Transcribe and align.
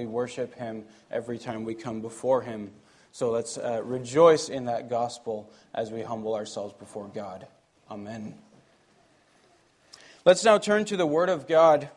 we 0.00 0.06
worship 0.06 0.54
Him 0.54 0.84
every 1.10 1.38
time 1.38 1.64
we 1.64 1.74
come 1.74 2.00
before 2.00 2.40
Him. 2.40 2.70
So 3.12 3.30
let's 3.30 3.58
uh, 3.58 3.82
rejoice 3.84 4.48
in 4.48 4.64
that 4.64 4.88
gospel 4.88 5.52
as 5.74 5.90
we 5.90 6.00
humble 6.02 6.34
ourselves 6.34 6.72
before 6.78 7.08
God. 7.08 7.46
Amen. 7.90 8.34
Let's 10.24 10.42
now 10.42 10.56
turn 10.56 10.86
to 10.86 10.96
the 10.96 11.06
Word 11.06 11.28
of 11.28 11.46
God. 11.46 11.90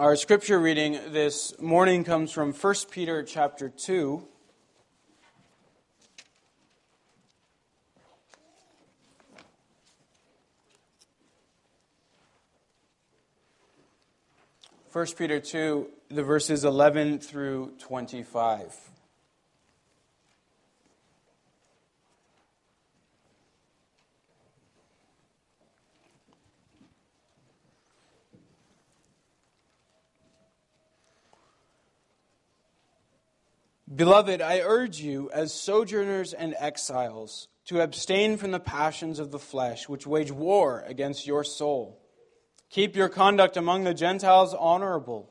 Our 0.00 0.16
scripture 0.16 0.58
reading 0.58 0.98
this 1.12 1.60
morning 1.60 2.02
comes 2.02 2.32
from 2.32 2.52
1 2.52 2.74
Peter 2.90 3.22
chapter 3.22 3.68
2. 3.68 4.26
1 14.98 15.06
Peter 15.16 15.38
2, 15.38 15.86
the 16.10 16.22
verses 16.22 16.64
11 16.64 17.18
through 17.18 17.72
25. 17.78 18.74
Beloved, 33.94 34.40
I 34.40 34.60
urge 34.60 35.00
you, 35.00 35.30
as 35.32 35.52
sojourners 35.52 36.32
and 36.32 36.54
exiles, 36.58 37.48
to 37.66 37.80
abstain 37.80 38.36
from 38.36 38.52
the 38.52 38.60
passions 38.60 39.18
of 39.18 39.30
the 39.30 39.38
flesh, 39.38 39.88
which 39.88 40.06
wage 40.06 40.30
war 40.30 40.84
against 40.86 41.26
your 41.26 41.42
soul. 41.42 42.00
Keep 42.70 42.96
your 42.96 43.08
conduct 43.08 43.56
among 43.56 43.84
the 43.84 43.94
Gentiles 43.94 44.54
honorable, 44.54 45.30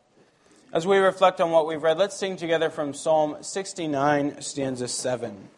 As 0.73 0.87
we 0.87 0.99
reflect 0.99 1.41
on 1.41 1.51
what 1.51 1.67
we've 1.67 1.83
read, 1.83 1.97
let's 1.97 2.15
sing 2.15 2.37
together 2.37 2.69
from 2.69 2.93
Psalm 2.93 3.35
69, 3.41 4.41
stanza 4.41 4.87
7. 4.87 5.49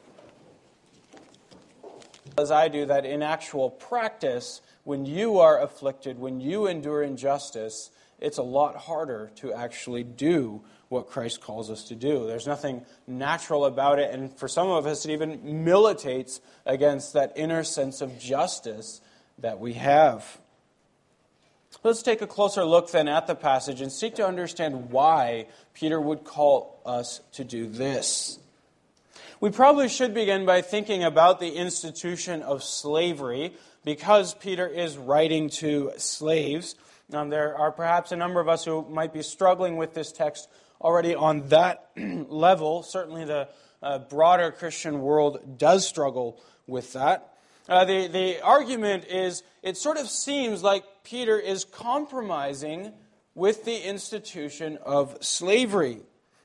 As 2.35 2.49
I 2.49 2.67
do, 2.67 2.87
that 2.87 3.05
in 3.05 3.21
actual 3.21 3.69
practice, 3.69 4.61
when 4.83 5.05
you 5.05 5.37
are 5.37 5.61
afflicted, 5.61 6.17
when 6.17 6.41
you 6.41 6.65
endure 6.65 7.03
injustice, 7.03 7.91
it's 8.19 8.39
a 8.39 8.43
lot 8.43 8.75
harder 8.75 9.29
to 9.35 9.53
actually 9.53 10.03
do 10.03 10.63
what 10.89 11.07
Christ 11.07 11.41
calls 11.41 11.69
us 11.69 11.83
to 11.89 11.95
do. 11.95 12.25
There's 12.25 12.47
nothing 12.47 12.83
natural 13.05 13.65
about 13.65 13.99
it, 13.99 14.11
and 14.11 14.35
for 14.35 14.47
some 14.47 14.71
of 14.71 14.87
us, 14.87 15.05
it 15.05 15.11
even 15.11 15.63
militates 15.63 16.41
against 16.65 17.13
that 17.13 17.33
inner 17.35 17.63
sense 17.63 18.01
of 18.01 18.17
justice 18.17 18.99
that 19.37 19.59
we 19.59 19.73
have. 19.73 20.39
Let's 21.81 22.03
take 22.03 22.21
a 22.21 22.27
closer 22.27 22.63
look 22.63 22.91
then 22.91 23.07
at 23.07 23.27
the 23.27 23.35
passage 23.35 23.81
and 23.81 23.91
seek 23.91 24.15
to 24.15 24.27
understand 24.27 24.91
why 24.91 25.47
Peter 25.73 25.99
would 25.99 26.23
call 26.23 26.79
us 26.85 27.21
to 27.33 27.43
do 27.43 27.67
this. 27.67 28.39
We 29.41 29.49
probably 29.49 29.89
should 29.89 30.13
begin 30.13 30.45
by 30.45 30.61
thinking 30.61 31.03
about 31.03 31.39
the 31.39 31.49
institution 31.49 32.41
of 32.43 32.63
slavery 32.63 33.53
because 33.83 34.33
Peter 34.33 34.67
is 34.67 34.97
writing 34.97 35.49
to 35.49 35.91
slaves. 35.97 36.75
Um, 37.11 37.29
there 37.29 37.57
are 37.57 37.71
perhaps 37.71 38.11
a 38.11 38.15
number 38.15 38.39
of 38.39 38.47
us 38.47 38.63
who 38.63 38.87
might 38.89 39.11
be 39.11 39.21
struggling 39.21 39.75
with 39.75 39.93
this 39.93 40.13
text 40.13 40.47
already 40.79 41.15
on 41.15 41.49
that 41.49 41.89
level. 41.97 42.83
Certainly, 42.83 43.25
the 43.25 43.49
uh, 43.81 43.99
broader 43.99 44.51
Christian 44.51 45.01
world 45.01 45.57
does 45.57 45.85
struggle 45.85 46.41
with 46.65 46.93
that. 46.93 47.33
Uh, 47.67 47.83
the, 47.85 48.07
the 48.07 48.41
argument 48.41 49.05
is 49.05 49.43
it 49.61 49.75
sort 49.77 49.97
of 49.97 50.07
seems 50.09 50.63
like 50.63 50.85
Peter 51.03 51.37
is 51.37 51.65
compromising 51.65 52.93
with 53.35 53.65
the 53.65 53.87
institution 53.87 54.77
of 54.83 55.17
slavery. 55.21 55.99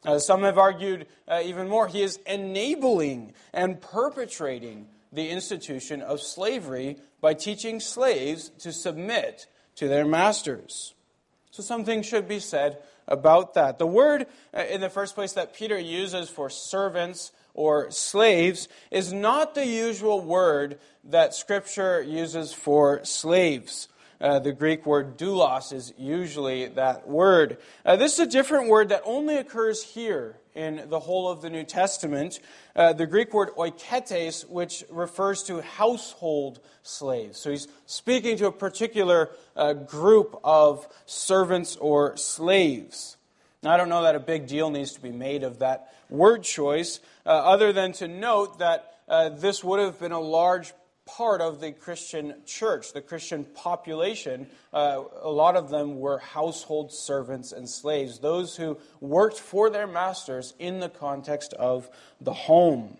Uh, 0.04 0.18
some 0.18 0.42
have 0.42 0.58
argued 0.58 1.06
uh, 1.26 1.40
even 1.44 1.68
more, 1.68 1.88
he 1.88 2.02
is 2.02 2.18
enabling 2.26 3.32
and 3.52 3.80
perpetrating 3.80 4.86
the 5.12 5.28
institution 5.28 6.02
of 6.02 6.20
slavery 6.20 6.96
by 7.20 7.34
teaching 7.34 7.80
slaves 7.80 8.50
to 8.58 8.72
submit 8.72 9.46
to 9.74 9.88
their 9.88 10.04
masters. 10.04 10.94
So, 11.50 11.62
something 11.62 12.02
should 12.02 12.28
be 12.28 12.40
said 12.40 12.78
about 13.06 13.54
that. 13.54 13.78
The 13.78 13.86
word, 13.86 14.26
uh, 14.54 14.64
in 14.70 14.80
the 14.80 14.90
first 14.90 15.14
place, 15.14 15.32
that 15.32 15.54
Peter 15.54 15.78
uses 15.78 16.28
for 16.28 16.50
servants 16.50 17.32
or 17.54 17.90
slaves 17.90 18.68
is 18.90 19.12
not 19.12 19.54
the 19.54 19.66
usual 19.66 20.20
word 20.20 20.78
that 21.04 21.34
Scripture 21.34 22.02
uses 22.02 22.52
for 22.52 23.04
slaves. 23.04 23.88
Uh, 24.20 24.40
the 24.40 24.52
Greek 24.52 24.84
word 24.84 25.16
doulos 25.16 25.72
is 25.72 25.92
usually 25.96 26.66
that 26.66 27.06
word. 27.06 27.58
Uh, 27.84 27.96
this 27.96 28.14
is 28.14 28.20
a 28.20 28.26
different 28.26 28.68
word 28.68 28.88
that 28.88 29.02
only 29.04 29.36
occurs 29.36 29.82
here 29.82 30.36
in 30.56 30.82
the 30.88 30.98
whole 30.98 31.28
of 31.28 31.40
the 31.40 31.48
New 31.48 31.62
Testament. 31.62 32.40
Uh, 32.74 32.92
the 32.92 33.06
Greek 33.06 33.32
word 33.32 33.50
oiketes, 33.56 34.48
which 34.48 34.84
refers 34.90 35.44
to 35.44 35.62
household 35.62 36.58
slaves. 36.82 37.38
So 37.38 37.50
he's 37.50 37.68
speaking 37.86 38.36
to 38.38 38.46
a 38.46 38.52
particular 38.52 39.30
uh, 39.54 39.74
group 39.74 40.40
of 40.42 40.88
servants 41.06 41.76
or 41.76 42.16
slaves. 42.16 43.16
Now, 43.62 43.72
I 43.72 43.76
don't 43.76 43.88
know 43.88 44.02
that 44.02 44.16
a 44.16 44.20
big 44.20 44.48
deal 44.48 44.70
needs 44.70 44.92
to 44.94 45.00
be 45.00 45.12
made 45.12 45.44
of 45.44 45.60
that 45.60 45.92
word 46.10 46.42
choice, 46.42 47.00
uh, 47.24 47.30
other 47.30 47.72
than 47.72 47.92
to 47.92 48.08
note 48.08 48.58
that 48.58 48.94
uh, 49.08 49.28
this 49.28 49.64
would 49.64 49.80
have 49.80 49.98
been 50.00 50.12
a 50.12 50.20
large 50.20 50.72
part 51.08 51.40
of 51.40 51.60
the 51.60 51.72
Christian 51.72 52.34
church, 52.44 52.92
the 52.92 53.00
Christian 53.00 53.44
population. 53.44 54.46
Uh, 54.72 55.02
a 55.22 55.30
lot 55.30 55.56
of 55.56 55.70
them 55.70 55.98
were 55.98 56.18
household 56.18 56.92
servants 56.92 57.50
and 57.50 57.68
slaves, 57.68 58.18
those 58.18 58.56
who 58.56 58.78
worked 59.00 59.40
for 59.40 59.70
their 59.70 59.86
masters 59.86 60.54
in 60.58 60.80
the 60.80 60.88
context 60.88 61.54
of 61.54 61.88
the 62.20 62.34
home. 62.34 62.98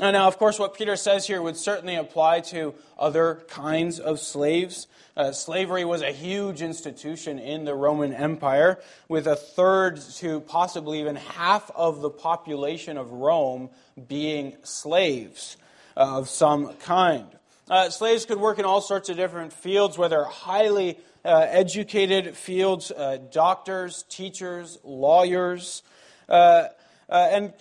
And 0.00 0.14
now, 0.14 0.28
of 0.28 0.38
course, 0.38 0.60
what 0.60 0.74
Peter 0.74 0.94
says 0.94 1.26
here 1.26 1.42
would 1.42 1.56
certainly 1.56 1.96
apply 1.96 2.40
to 2.40 2.72
other 2.96 3.42
kinds 3.48 3.98
of 3.98 4.20
slaves. 4.20 4.86
Uh, 5.16 5.32
slavery 5.32 5.84
was 5.84 6.02
a 6.02 6.12
huge 6.12 6.62
institution 6.62 7.40
in 7.40 7.64
the 7.64 7.74
Roman 7.74 8.12
Empire, 8.12 8.78
with 9.08 9.26
a 9.26 9.34
third 9.34 10.00
to 10.18 10.38
possibly 10.42 11.00
even 11.00 11.16
half 11.16 11.68
of 11.74 12.00
the 12.00 12.10
population 12.10 12.96
of 12.96 13.10
Rome 13.10 13.70
being 14.06 14.56
slaves 14.62 15.56
of 15.98 16.28
some 16.28 16.72
kind. 16.74 17.26
Uh, 17.68 17.90
slaves 17.90 18.24
could 18.24 18.38
work 18.38 18.60
in 18.60 18.64
all 18.64 18.80
sorts 18.80 19.08
of 19.08 19.16
different 19.16 19.52
fields, 19.52 19.98
whether 19.98 20.22
highly 20.24 20.96
uh, 21.24 21.44
educated 21.50 22.36
fields, 22.36 22.92
uh, 22.92 23.18
doctors, 23.32 24.04
teachers, 24.08 24.78
lawyers, 24.84 25.82
uh, 26.28 26.68
and 27.10 27.52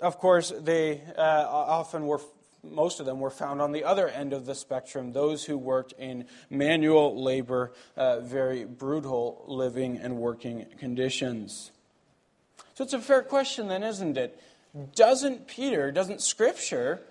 of 0.00 0.18
course, 0.18 0.52
they 0.58 1.02
often 1.16 2.06
were 2.06 2.20
most 2.62 2.98
of 2.98 3.04
them 3.04 3.20
were 3.20 3.30
found 3.30 3.60
on 3.60 3.72
the 3.72 3.84
other 3.84 4.08
end 4.08 4.32
of 4.32 4.46
the 4.46 4.54
spectrum, 4.54 5.12
those 5.12 5.44
who 5.44 5.58
worked 5.58 5.92
in 5.98 6.24
manual 6.48 7.22
labor, 7.22 7.72
uh, 7.94 8.20
very 8.20 8.64
brutal 8.64 9.44
living 9.46 9.98
and 9.98 10.16
working 10.16 10.64
conditions. 10.78 11.72
So 12.72 12.84
it's 12.84 12.94
a 12.94 13.00
fair 13.00 13.22
question, 13.22 13.68
then, 13.68 13.82
isn't 13.82 14.16
it? 14.16 14.40
Doesn't 14.96 15.46
Peter, 15.46 15.92
doesn't 15.92 16.22
Scripture, 16.22 17.02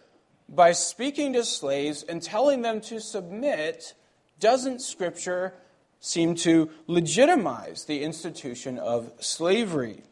by 0.49 0.71
speaking 0.71 1.33
to 1.33 1.43
slaves 1.43 2.03
and 2.03 2.21
telling 2.21 2.61
them 2.61 2.81
to 2.81 2.99
submit, 2.99 3.93
doesn't 4.39 4.81
Scripture 4.81 5.53
seem 5.99 6.35
to 6.35 6.69
legitimize 6.87 7.85
the 7.85 8.03
institution 8.03 8.77
of 8.77 9.11
slavery? 9.19 10.03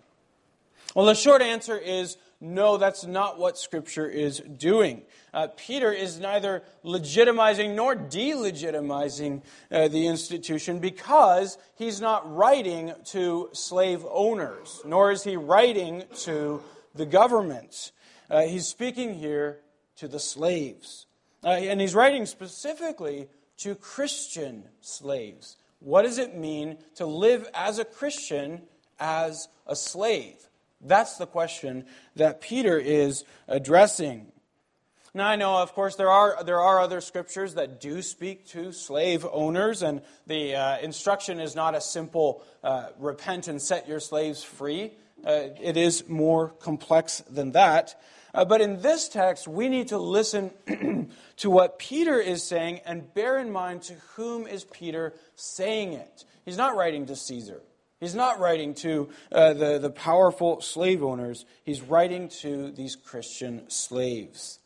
Well, 0.96 1.06
the 1.06 1.16
short 1.16 1.42
answer 1.42 1.78
is 1.78 2.18
no, 2.44 2.78
that's 2.78 3.06
not 3.06 3.38
what 3.38 3.58
Scripture 3.58 4.08
is 4.08 4.40
doing. 4.40 5.04
Uh, 5.32 5.48
Peter 5.56 5.92
is 5.92 6.20
neither 6.20 6.64
legitimizing 6.84 7.76
nor 7.76 7.96
delegitimizing 7.96 9.44
uh, 9.72 9.88
the 9.88 10.08
institution 10.08 10.80
because 10.80 11.60
he's 11.78 12.02
not 12.02 12.36
writing 12.36 12.94
to 13.06 13.50
slave 13.54 14.04
owners, 14.10 14.82
nor 14.84 15.12
is 15.12 15.24
he 15.24 15.38
writing 15.38 16.04
to 16.22 16.64
the 16.96 17.06
government. 17.06 17.92
Uh, 18.30 18.42
he's 18.42 18.68
speaking 18.68 19.14
here 19.14 19.60
to 20.02 20.08
the 20.08 20.20
slaves. 20.20 21.06
Uh, 21.44 21.50
and 21.50 21.80
he's 21.80 21.94
writing 21.94 22.26
specifically 22.26 23.28
to 23.58 23.76
Christian 23.76 24.64
slaves. 24.82 25.58
What 25.80 26.02
does 26.02 26.18
it 26.18 26.36
mean 26.36 26.80
to 26.96 27.06
live 27.06 27.48
as 27.54 27.78
a 27.78 27.86
Christian 27.86 28.64
as 29.00 29.48
a 29.68 29.76
slave? 29.76 30.38
That's 30.82 31.18
the 31.18 31.28
question 31.28 31.86
that 32.16 32.42
Peter 32.42 32.80
is 32.80 33.26
addressing. 33.48 34.32
Now, 35.14 35.28
I 35.28 35.36
know, 35.36 35.58
of 35.58 35.74
course, 35.74 35.96
there 35.98 36.10
are, 36.10 36.44
there 36.44 36.62
are 36.62 36.80
other 36.80 37.00
scriptures 37.00 37.54
that 37.54 37.80
do 37.80 38.02
speak 38.02 38.48
to 38.48 38.72
slave 38.72 39.24
owners, 39.32 39.84
and 39.84 40.02
the 40.26 40.56
uh, 40.56 40.80
instruction 40.80 41.40
is 41.40 41.56
not 41.56 41.76
a 41.76 41.82
simple 41.82 42.44
uh, 42.64 42.88
repent 42.98 43.48
and 43.48 43.62
set 43.62 43.88
your 43.88 44.00
slaves 44.00 44.44
free. 44.44 44.94
Uh, 45.24 45.50
it 45.62 45.78
is 45.78 46.10
more 46.10 46.50
complex 46.50 47.20
than 47.30 47.52
that. 47.52 48.02
Uh, 48.34 48.46
but 48.46 48.62
in 48.62 48.82
this 48.82 49.10
text, 49.10 49.48
we 49.48 49.68
need 49.68 49.90
to 49.90 49.98
listen 49.98 50.52
to 51.38 51.50
what 51.50 51.80
Peter 51.80 52.20
is 52.20 52.44
saying 52.44 52.80
and 52.86 53.14
bear 53.14 53.38
in 53.38 53.52
mind 53.52 53.82
to 53.84 53.94
whom 54.16 54.48
is 54.48 54.64
Peter 54.64 55.14
saying 55.36 55.94
it. 55.94 56.26
He's 56.46 56.58
not 56.58 56.76
writing 56.76 57.06
to 57.08 57.16
Caesar. 57.16 57.62
He's 58.00 58.16
not 58.16 58.40
writing 58.40 58.74
to 58.76 59.10
uh, 59.32 59.54
the, 59.54 59.78
the 59.78 59.92
powerful 59.92 60.60
slave 60.62 61.04
owners. 61.04 61.46
He's 61.64 61.82
writing 61.82 62.30
to 62.42 62.72
these 62.72 62.96
Christian 62.96 63.70
slaves. 63.70 64.60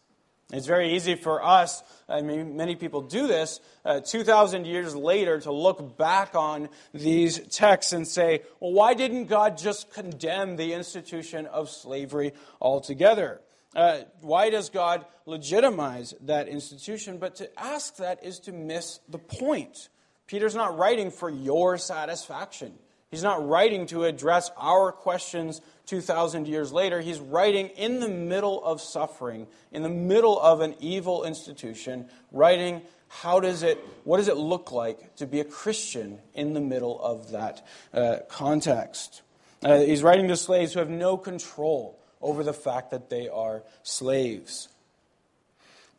It's 0.54 0.68
very 0.68 0.94
easy 0.96 1.16
for 1.16 1.44
us, 1.44 1.82
I 2.08 2.22
mean, 2.22 2.56
many 2.56 2.76
people 2.76 3.02
do 3.02 3.26
this, 3.26 3.60
uh, 3.84 4.00
2,000 4.00 4.66
years 4.66 4.96
later, 4.96 5.40
to 5.42 5.52
look 5.52 5.98
back 5.98 6.36
on 6.36 6.70
these 6.94 7.40
texts 7.50 7.94
and 7.94 8.08
say, 8.08 8.44
well, 8.60 8.72
why 8.72 8.94
didn't 8.94 9.26
God 9.26 9.58
just 9.58 9.92
condemn 9.92 10.56
the 10.56 10.74
institution 10.74 11.48
of 11.48 11.70
slavery 11.72 12.32
altogether? 12.62 13.42
Uh, 13.75 14.00
why 14.22 14.50
does 14.50 14.69
God 14.69 15.06
legitimize 15.25 16.13
that 16.22 16.48
institution? 16.48 17.18
But 17.18 17.36
to 17.38 17.60
ask 17.60 17.98
that 17.98 18.24
is 18.24 18.39
to 18.42 18.54
miss 18.54 19.00
the 19.10 19.18
point. 19.19 19.89
Peter's 20.27 20.56
not 20.56 20.77
writing 20.77 21.12
for 21.12 21.30
your 21.30 21.77
satisfaction. 21.77 22.74
He's 23.12 23.24
not 23.24 23.48
writing 23.48 23.86
to 23.88 24.06
address 24.06 24.50
our 24.57 24.92
questions 24.92 25.62
2,000 25.86 26.48
years 26.48 26.72
later. 26.72 27.01
He's 27.01 27.19
writing 27.19 27.68
in 27.69 28.00
the 28.00 28.10
middle 28.10 28.63
of 28.63 28.81
suffering, 28.81 29.48
in 29.72 29.83
the 29.83 29.89
middle 29.89 30.39
of 30.39 30.62
an 30.62 30.75
evil 30.80 31.24
institution, 31.24 32.10
writing 32.31 32.81
how 33.07 33.39
does 33.39 33.63
it, 33.63 33.77
what 34.04 34.18
does 34.18 34.27
it 34.27 34.38
look 34.38 34.72
like 34.72 35.16
to 35.18 35.27
be 35.27 35.39
a 35.39 35.45
Christian 35.45 36.19
in 36.33 36.54
the 36.54 36.60
middle 36.60 37.00
of 37.01 37.31
that 37.31 37.66
uh, 37.94 38.18
context? 38.27 39.22
Uh, 39.63 39.80
he's 39.80 40.04
writing 40.04 40.27
to 40.27 40.36
slaves 40.36 40.74
who 40.74 40.80
have 40.80 40.89
no 40.89 41.16
control 41.16 41.98
over 42.22 42.44
the 42.44 42.54
fact 42.54 42.92
that 42.92 43.10
they 43.10 43.28
are 43.30 43.64
slaves. 43.84 44.70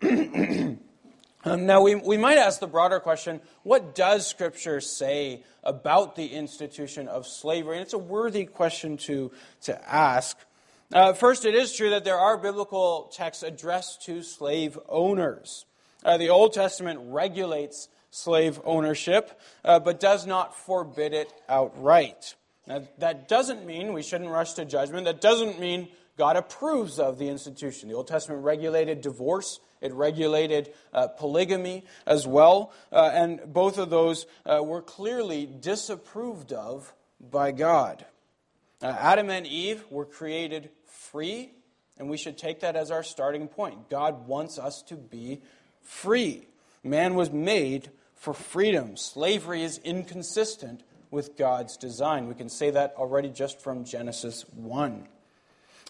um, 0.03 0.79
now, 1.45 1.83
we, 1.83 1.95
we 1.95 2.17
might 2.17 2.39
ask 2.39 2.61
the 2.61 2.67
broader 2.67 3.01
question 3.01 3.41
what 3.63 3.95
does 3.95 4.27
Scripture 4.27 4.81
say 4.81 5.43
about 5.63 6.17
the 6.17 6.27
institution 6.27 7.09
of 7.09 7.27
slavery? 7.27 7.77
And 7.77 7.83
it's 7.83 7.95
a 7.95 7.99
worthy 7.99 8.45
question 8.45 8.97
to, 8.99 9.33
to 9.63 9.93
ask. 9.93 10.39
Uh, 10.93 11.13
first, 11.13 11.45
it 11.45 11.55
is 11.55 11.75
true 11.75 11.91
that 11.91 12.05
there 12.05 12.19
are 12.19 12.37
biblical 12.37 13.11
texts 13.13 13.43
addressed 13.43 14.03
to 14.03 14.23
slave 14.23 14.79
owners. 14.89 15.65
Uh, 16.05 16.17
the 16.17 16.29
Old 16.29 16.53
Testament 16.53 17.01
regulates 17.03 17.89
slave 18.11 18.61
ownership, 18.65 19.41
uh, 19.65 19.81
but 19.81 19.99
does 19.99 20.27
not 20.27 20.57
forbid 20.57 21.13
it 21.13 21.33
outright. 21.49 22.35
Now, 22.67 22.83
that 22.99 23.29
doesn't 23.29 23.67
mean 23.67 23.93
we 23.93 24.03
shouldn't 24.03 24.31
rush 24.31 24.55
to 24.55 24.65
judgment. 24.65 25.05
That 25.05 25.21
doesn't 25.21 25.61
mean 25.61 25.89
God 26.17 26.37
approves 26.37 26.99
of 26.99 27.19
the 27.19 27.29
institution. 27.29 27.89
The 27.89 27.95
Old 27.95 28.09
Testament 28.09 28.43
regulated 28.43 29.01
divorce, 29.01 29.61
it 29.81 29.93
regulated 29.93 30.73
uh, 30.93 31.09
polygamy 31.09 31.85
as 32.07 32.27
well, 32.27 32.73
uh, 32.91 33.11
and 33.13 33.41
both 33.53 33.79
of 33.79 33.91
those 33.91 34.27
uh, 34.47 34.63
were 34.63 34.83
clearly 34.83 35.47
disapproved 35.47 36.53
of 36.53 36.95
by 37.21 37.53
God. 37.53 38.07
Uh, 38.83 38.87
Adam 38.87 39.31
and 39.31 39.47
Eve 39.47 39.85
were 39.91 40.07
created 40.07 40.71
free, 40.87 41.51
and 41.99 42.09
we 42.09 42.17
should 42.17 42.39
take 42.39 42.61
that 42.61 42.77
as 42.77 42.91
our 42.91 43.03
starting 43.03 43.49
point. 43.49 43.91
God 43.91 44.27
wants 44.27 44.59
us 44.59 44.83
to 44.85 44.97
be 44.97 45.43
free. 45.83 46.47
Man 46.83 47.15
was 47.15 47.31
made 47.31 47.91
for 48.15 48.33
freedom. 48.33 48.97
Slavery 48.97 49.63
is 49.63 49.79
inconsistent 49.79 50.83
with 51.11 51.37
God's 51.37 51.77
design. 51.77 52.27
We 52.27 52.35
can 52.35 52.49
say 52.49 52.71
that 52.71 52.95
already 52.97 53.29
just 53.29 53.61
from 53.61 53.85
Genesis 53.85 54.45
1. 54.55 55.09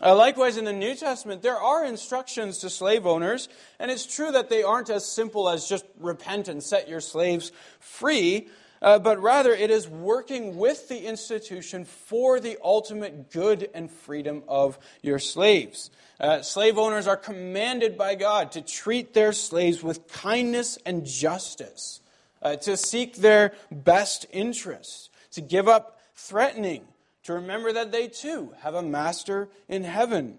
Uh, 0.03 0.15
likewise, 0.15 0.59
in 0.59 0.67
the 0.67 0.73
New 0.75 0.95
Testament, 0.95 1.41
there 1.41 1.57
are 1.57 1.83
instructions 1.83 2.59
to 2.59 2.69
slave 2.69 3.07
owners, 3.07 3.49
and 3.79 3.91
it's 3.91 4.05
true 4.05 4.31
that 4.31 4.50
they 4.50 4.62
aren't 4.62 4.91
as 4.91 5.07
simple 5.07 5.49
as 5.49 5.67
just 5.67 5.87
repent 5.99 6.49
and 6.49 6.62
set 6.62 6.87
your 6.87 7.00
slaves 7.00 7.50
free, 7.81 8.47
uh, 8.83 8.99
but 8.99 9.19
rather 9.23 9.53
it 9.53 9.71
is 9.71 9.88
working 9.88 10.59
with 10.59 10.91
the 10.91 11.07
institution 11.07 11.87
for 11.87 12.41
the 12.41 12.59
ultimate 12.62 13.31
good 13.31 13.71
and 13.73 13.91
freedom 13.91 14.43
of 14.49 14.79
your 15.00 15.19
slaves. 15.19 15.91
Uh, 16.21 16.43
slave 16.43 16.76
owners 16.76 17.07
are 17.07 17.17
commanded 17.17 17.97
by 17.97 18.15
God 18.15 18.53
to 18.53 18.61
treat 18.61 19.15
their 19.15 19.33
slaves 19.33 19.83
with 19.83 20.09
kindness 20.09 20.79
and 20.85 21.07
justice, 21.07 22.03
uh, 22.43 22.57
to 22.57 22.76
seek 22.76 23.17
their 23.17 23.55
best 23.73 24.26
interests, 24.31 25.09
to 25.31 25.41
give 25.41 25.69
up 25.69 25.99
threatening 26.15 26.87
to 27.26 27.35
remember 27.35 27.73
that 27.73 27.92
they 27.92 28.09
too 28.09 28.54
have 28.61 28.75
a 28.75 28.83
master 28.83 29.49
in 29.68 29.85
heaven. 29.85 30.38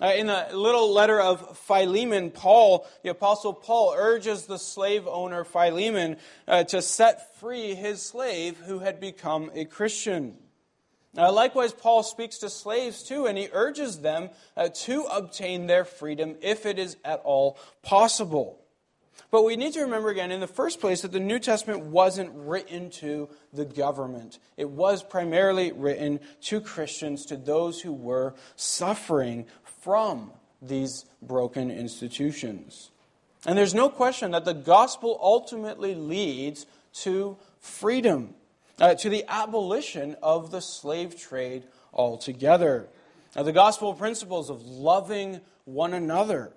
Uh, 0.00 0.12
in 0.16 0.30
a 0.30 0.48
little 0.54 0.92
letter 0.92 1.20
of 1.20 1.58
Philemon, 1.58 2.30
Paul, 2.30 2.86
the 3.02 3.10
Apostle 3.10 3.52
Paul, 3.52 3.94
urges 3.96 4.46
the 4.46 4.58
slave 4.58 5.06
owner 5.06 5.44
Philemon 5.44 6.16
uh, 6.48 6.64
to 6.64 6.80
set 6.80 7.38
free 7.38 7.74
his 7.74 8.02
slave 8.02 8.58
who 8.58 8.78
had 8.78 9.00
become 9.00 9.50
a 9.54 9.64
Christian. 9.66 10.36
Uh, 11.16 11.32
likewise, 11.32 11.72
Paul 11.72 12.02
speaks 12.02 12.38
to 12.38 12.50
slaves 12.50 13.02
too, 13.02 13.26
and 13.26 13.36
he 13.36 13.48
urges 13.52 14.00
them 14.00 14.30
uh, 14.56 14.68
to 14.68 15.02
obtain 15.04 15.66
their 15.66 15.84
freedom 15.84 16.36
if 16.40 16.66
it 16.66 16.78
is 16.78 16.96
at 17.04 17.20
all 17.24 17.58
possible. 17.82 18.59
But 19.30 19.44
we 19.44 19.56
need 19.56 19.72
to 19.74 19.80
remember 19.82 20.08
again, 20.08 20.32
in 20.32 20.40
the 20.40 20.46
first 20.46 20.80
place, 20.80 21.02
that 21.02 21.12
the 21.12 21.20
New 21.20 21.38
Testament 21.38 21.84
wasn't 21.84 22.30
written 22.34 22.90
to 22.90 23.28
the 23.52 23.64
government. 23.64 24.38
It 24.56 24.70
was 24.70 25.02
primarily 25.02 25.72
written 25.72 26.20
to 26.42 26.60
Christians, 26.60 27.24
to 27.26 27.36
those 27.36 27.80
who 27.80 27.92
were 27.92 28.34
suffering 28.56 29.46
from 29.82 30.32
these 30.62 31.04
broken 31.22 31.70
institutions. 31.70 32.90
And 33.46 33.56
there's 33.56 33.74
no 33.74 33.88
question 33.88 34.32
that 34.32 34.44
the 34.44 34.54
gospel 34.54 35.18
ultimately 35.22 35.94
leads 35.94 36.66
to 36.92 37.38
freedom, 37.58 38.34
uh, 38.78 38.94
to 38.96 39.08
the 39.08 39.24
abolition 39.28 40.16
of 40.22 40.50
the 40.50 40.60
slave 40.60 41.18
trade 41.18 41.64
altogether. 41.92 42.88
Now, 43.34 43.44
the 43.44 43.52
gospel 43.52 43.94
principles 43.94 44.50
of 44.50 44.62
loving 44.62 45.40
one 45.64 45.94
another 45.94 46.52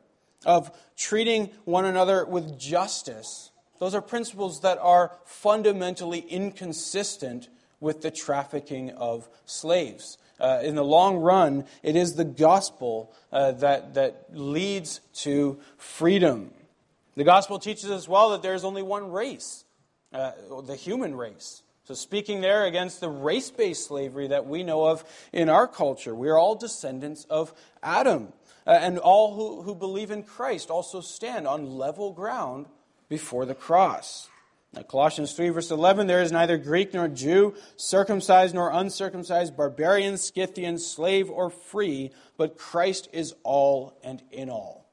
of 0.46 0.72
treating 0.96 1.50
one 1.66 1.86
another 1.86 2.26
with 2.26 2.58
justice, 2.60 3.52
those 3.80 3.96
are 3.96 4.02
principles 4.02 4.62
that 4.62 4.78
are 4.80 5.12
fundamentally 5.26 6.20
inconsistent 6.20 7.50
with 7.80 8.02
the 8.02 8.12
trafficking 8.12 8.92
of 8.92 9.28
slaves. 9.46 10.18
Uh, 10.40 10.60
in 10.64 10.76
the 10.76 10.84
long 10.84 11.18
run, 11.18 11.66
it 11.84 11.96
is 11.96 12.16
the 12.16 12.24
gospel 12.24 13.14
uh, 13.32 13.52
that, 13.52 13.94
that 13.94 14.26
leads 14.34 15.02
to 15.14 15.60
freedom. 15.78 16.52
The 17.16 17.24
gospel 17.24 17.60
teaches 17.60 17.92
us 17.92 18.08
well 18.08 18.32
that 18.32 18.42
there 18.42 18.54
is 18.54 18.64
only 18.64 18.82
one 18.82 19.12
race, 19.12 19.66
uh, 20.14 20.32
the 20.66 20.76
human 20.76 21.16
race. 21.16 21.62
So, 21.86 21.94
speaking 21.94 22.40
there 22.40 22.66
against 22.66 23.02
the 23.02 23.10
race 23.10 23.52
based 23.52 23.88
slavery 23.88 24.28
that 24.28 24.48
we 24.48 24.64
know 24.64 24.86
of 24.86 25.04
in 25.34 25.50
our 25.50 25.68
culture, 25.68 26.16
we 26.16 26.30
are 26.30 26.38
all 26.38 26.56
descendants 26.56 27.26
of 27.30 27.54
Adam. 27.84 28.32
Uh, 28.66 28.72
and 28.72 28.98
all 28.98 29.36
who, 29.36 29.62
who 29.64 29.76
believe 29.76 30.12
in 30.12 30.24
Christ 30.24 30.70
also 30.70 31.02
stand 31.02 31.48
on 31.48 31.78
level 31.78 32.12
ground 32.14 32.68
before 33.10 33.46
the 33.46 33.56
cross. 33.56 34.30
Now, 34.74 34.82
Colossians 34.82 35.34
3, 35.34 35.50
verse 35.50 35.70
11 35.70 36.08
there 36.08 36.22
is 36.22 36.32
neither 36.32 36.58
Greek 36.58 36.94
nor 36.94 37.08
Jew, 37.08 37.54
circumcised 37.76 38.56
nor 38.56 38.72
uncircumcised, 38.72 39.56
barbarian, 39.56 40.18
Scythian, 40.18 40.80
slave 40.80 41.30
or 41.30 41.50
free, 41.50 42.12
but 42.38 42.58
Christ 42.58 43.08
is 43.14 43.36
all 43.44 43.94
and 44.04 44.24
in 44.32 44.50
all. 44.50 44.84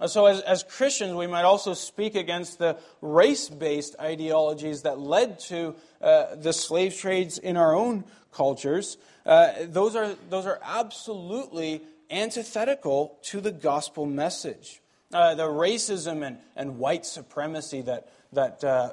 Uh, 0.00 0.06
so, 0.06 0.26
as, 0.26 0.40
as 0.42 0.62
Christians, 0.62 1.14
we 1.14 1.26
might 1.26 1.42
also 1.42 1.74
speak 1.74 2.14
against 2.14 2.58
the 2.58 2.78
race 3.02 3.48
based 3.48 3.96
ideologies 4.00 4.82
that 4.82 4.98
led 4.98 5.40
to 5.40 5.74
uh, 6.00 6.36
the 6.36 6.52
slave 6.52 6.96
trades 6.96 7.36
in 7.36 7.56
our 7.56 7.74
own 7.74 8.04
cultures. 8.32 8.96
Uh, 9.26 9.52
those, 9.64 9.96
are, 9.96 10.14
those 10.30 10.46
are 10.46 10.58
absolutely 10.62 11.82
antithetical 12.10 13.18
to 13.22 13.40
the 13.40 13.52
gospel 13.52 14.06
message. 14.06 14.80
Uh, 15.12 15.34
the 15.34 15.44
racism 15.44 16.24
and, 16.26 16.38
and 16.54 16.78
white 16.78 17.04
supremacy 17.04 17.82
that, 17.82 18.12
that 18.32 18.62
uh, 18.62 18.90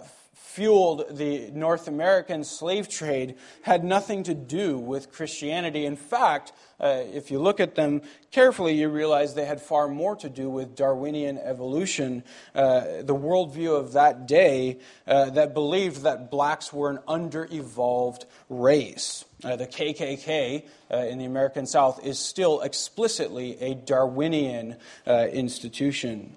fueled 0.57 1.05
the 1.15 1.51
North 1.51 1.87
American 1.87 2.43
slave 2.43 2.89
trade 2.89 3.35
had 3.61 3.83
nothing 3.83 4.23
to 4.23 4.33
do 4.33 4.77
with 4.77 5.11
Christianity. 5.11 5.85
In 5.85 5.95
fact, 5.95 6.51
uh, 6.79 7.03
if 7.13 7.29
you 7.29 7.37
look 7.39 7.59
at 7.59 7.75
them 7.75 8.01
carefully, 8.31 8.73
you 8.73 8.89
realize 8.89 9.35
they 9.35 9.45
had 9.45 9.61
far 9.61 9.87
more 9.87 10.15
to 10.15 10.29
do 10.29 10.49
with 10.49 10.75
Darwinian 10.75 11.37
evolution, 11.37 12.23
uh, 12.55 13.01
the 13.01 13.15
worldview 13.15 13.79
of 13.79 13.93
that 13.93 14.27
day 14.27 14.79
uh, 15.05 15.29
that 15.31 15.53
believed 15.53 16.01
that 16.01 16.31
blacks 16.31 16.73
were 16.73 16.89
an 16.89 16.99
under 17.07 17.47
evolved 17.51 18.25
race. 18.49 19.25
Uh, 19.43 19.55
the 19.55 19.67
KKK 19.67 20.67
uh, 20.91 20.97
in 20.97 21.19
the 21.19 21.25
American 21.25 21.67
South 21.67 22.03
is 22.03 22.17
still 22.17 22.61
explicitly 22.61 23.59
a 23.61 23.75
Darwinian 23.75 24.77
uh, 25.05 25.27
institution. 25.31 26.35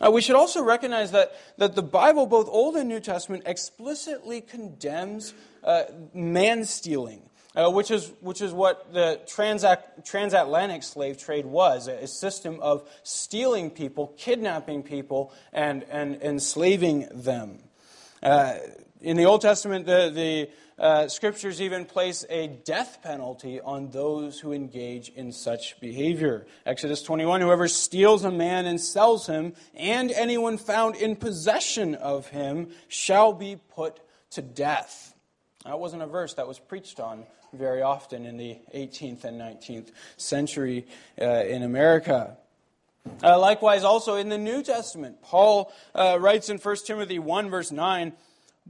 Uh, 0.00 0.10
we 0.10 0.20
should 0.20 0.36
also 0.36 0.62
recognize 0.62 1.12
that, 1.12 1.32
that 1.58 1.74
the 1.74 1.82
Bible, 1.82 2.26
both 2.26 2.48
Old 2.48 2.76
and 2.76 2.88
New 2.88 3.00
Testament, 3.00 3.42
explicitly 3.46 4.40
condemns 4.40 5.34
uh, 5.62 5.84
man 6.14 6.64
stealing. 6.64 7.22
Uh, 7.52 7.68
which, 7.68 7.90
is, 7.90 8.12
which 8.20 8.40
is 8.40 8.52
what 8.52 8.92
the 8.92 9.20
transatlantic 9.26 10.84
slave 10.84 11.18
trade 11.18 11.44
was 11.44 11.88
a 11.88 12.06
system 12.06 12.60
of 12.60 12.88
stealing 13.02 13.70
people, 13.70 14.14
kidnapping 14.16 14.84
people, 14.84 15.32
and, 15.52 15.82
and 15.90 16.22
enslaving 16.22 17.08
them. 17.12 17.58
In 19.02 19.16
the 19.16 19.24
Old 19.24 19.40
Testament, 19.40 19.86
the, 19.86 20.10
the 20.12 20.50
uh, 20.82 21.08
scriptures 21.08 21.62
even 21.62 21.86
place 21.86 22.26
a 22.28 22.48
death 22.48 22.98
penalty 23.02 23.58
on 23.58 23.88
those 23.88 24.38
who 24.38 24.52
engage 24.52 25.08
in 25.08 25.32
such 25.32 25.80
behavior. 25.80 26.46
Exodus 26.66 27.02
21 27.02 27.40
Whoever 27.40 27.66
steals 27.66 28.24
a 28.24 28.30
man 28.30 28.66
and 28.66 28.78
sells 28.78 29.26
him, 29.26 29.54
and 29.74 30.10
anyone 30.10 30.58
found 30.58 30.96
in 30.96 31.16
possession 31.16 31.94
of 31.94 32.26
him, 32.28 32.68
shall 32.88 33.32
be 33.32 33.56
put 33.70 34.00
to 34.32 34.42
death. 34.42 35.14
That 35.64 35.80
wasn't 35.80 36.02
a 36.02 36.06
verse 36.06 36.34
that 36.34 36.46
was 36.46 36.58
preached 36.58 37.00
on 37.00 37.24
very 37.54 37.80
often 37.80 38.26
in 38.26 38.36
the 38.36 38.58
18th 38.74 39.24
and 39.24 39.40
19th 39.40 39.92
century 40.18 40.86
uh, 41.18 41.24
in 41.24 41.62
America. 41.62 42.36
Uh, 43.22 43.38
likewise, 43.38 43.82
also 43.82 44.16
in 44.16 44.28
the 44.28 44.36
New 44.36 44.62
Testament, 44.62 45.22
Paul 45.22 45.72
uh, 45.94 46.18
writes 46.20 46.50
in 46.50 46.58
1 46.58 46.76
Timothy 46.84 47.18
1, 47.18 47.48
verse 47.48 47.72
9 47.72 48.12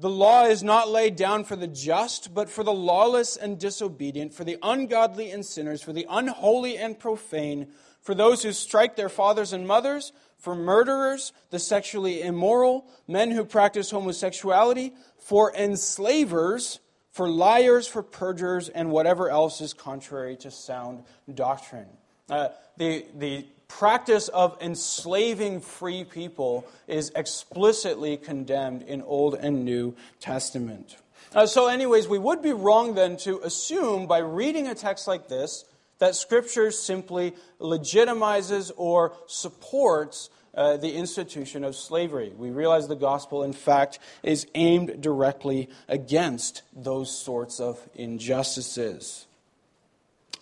the 0.01 0.09
law 0.09 0.45
is 0.47 0.63
not 0.63 0.89
laid 0.89 1.15
down 1.15 1.45
for 1.45 1.57
the 1.57 1.67
just, 1.67 2.33
but 2.33 2.49
for 2.49 2.65
the 2.65 2.73
lawless 2.73 3.37
and 3.37 3.59
disobedient, 3.59 4.33
for 4.33 4.45
the 4.45 4.57
ungodly 4.63 5.31
and 5.31 5.45
sinners, 5.45 5.83
for 5.83 5.93
the 5.93 6.07
unholy 6.09 6.79
and 6.79 6.99
profane, 6.99 7.69
for 8.01 8.15
those 8.15 8.43
who 8.43 8.53
strike 8.53 8.97
their 8.97 9.11
fathers 9.11 9.53
and 9.53 9.67
mothers, 9.67 10.13
for 10.39 10.55
murderers, 10.55 11.35
the 11.51 11.59
sexually 11.59 12.23
immoral, 12.23 12.87
men 13.07 13.31
who 13.31 13.45
practice 13.45 13.91
homosexuality, 13.91 14.95
for 15.19 15.55
enslavers, 15.55 16.81
for 17.13 17.29
liars, 17.29 17.87
for 17.87 18.03
perjurers, 18.03 18.71
and 18.71 18.91
whatever 18.91 19.29
else 19.29 19.61
is 19.61 19.75
contrary 19.75 20.35
to 20.37 20.51
sound 20.51 21.03
doctrine. 21.35 21.89
Uh, 22.31 22.49
the, 22.77 23.05
the 23.19 23.45
practice 23.69 24.29
of 24.29 24.57
enslaving 24.61 25.61
free 25.61 26.05
people 26.05 26.67
is 26.87 27.13
explicitly 27.15 28.17
condemned 28.17 28.83
in 28.83 29.03
Old 29.03 29.35
and 29.35 29.65
New 29.65 29.95
Testament. 30.21 30.97
Uh, 31.35 31.47
so, 31.47 31.69
anyways, 31.69 32.09
we 32.09 32.19
would 32.19 32.43
be 32.43 32.53
wrong 32.53 32.95
then 32.95 33.17
to 33.19 33.41
assume 33.41 34.07
by 34.07 34.19
reading 34.19 34.67
a 34.67 34.75
text 34.75 35.07
like 35.07 35.29
this 35.29 35.65
that 35.99 36.17
Scripture 36.17 36.71
simply 36.71 37.35
legitimizes 37.61 38.73
or 38.77 39.13
supports 39.27 40.31
uh, 40.55 40.77
the 40.77 40.95
institution 40.95 41.63
of 41.63 41.77
slavery. 41.77 42.33
We 42.37 42.51
realize 42.51 42.89
the 42.89 42.97
gospel, 42.97 43.43
in 43.45 43.53
fact, 43.53 43.99
is 44.23 44.47
aimed 44.55 45.01
directly 45.01 45.69
against 45.89 46.63
those 46.75 47.17
sorts 47.17 47.61
of 47.61 47.79
injustices. 47.95 49.27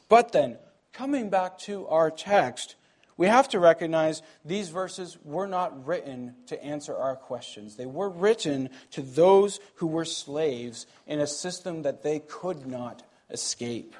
But 0.08 0.32
then, 0.32 0.56
coming 0.98 1.30
back 1.30 1.56
to 1.56 1.86
our 1.86 2.10
text, 2.10 2.74
we 3.16 3.28
have 3.28 3.48
to 3.48 3.60
recognize 3.60 4.20
these 4.44 4.68
verses 4.68 5.16
were 5.22 5.46
not 5.46 5.86
written 5.86 6.34
to 6.48 6.60
answer 6.62 6.96
our 6.96 7.14
questions. 7.14 7.76
They 7.76 7.86
were 7.86 8.08
written 8.08 8.68
to 8.90 9.02
those 9.02 9.60
who 9.76 9.86
were 9.86 10.04
slaves 10.04 10.86
in 11.06 11.20
a 11.20 11.26
system 11.26 11.82
that 11.82 12.02
they 12.02 12.18
could 12.18 12.66
not 12.66 13.04
escape. 13.30 13.94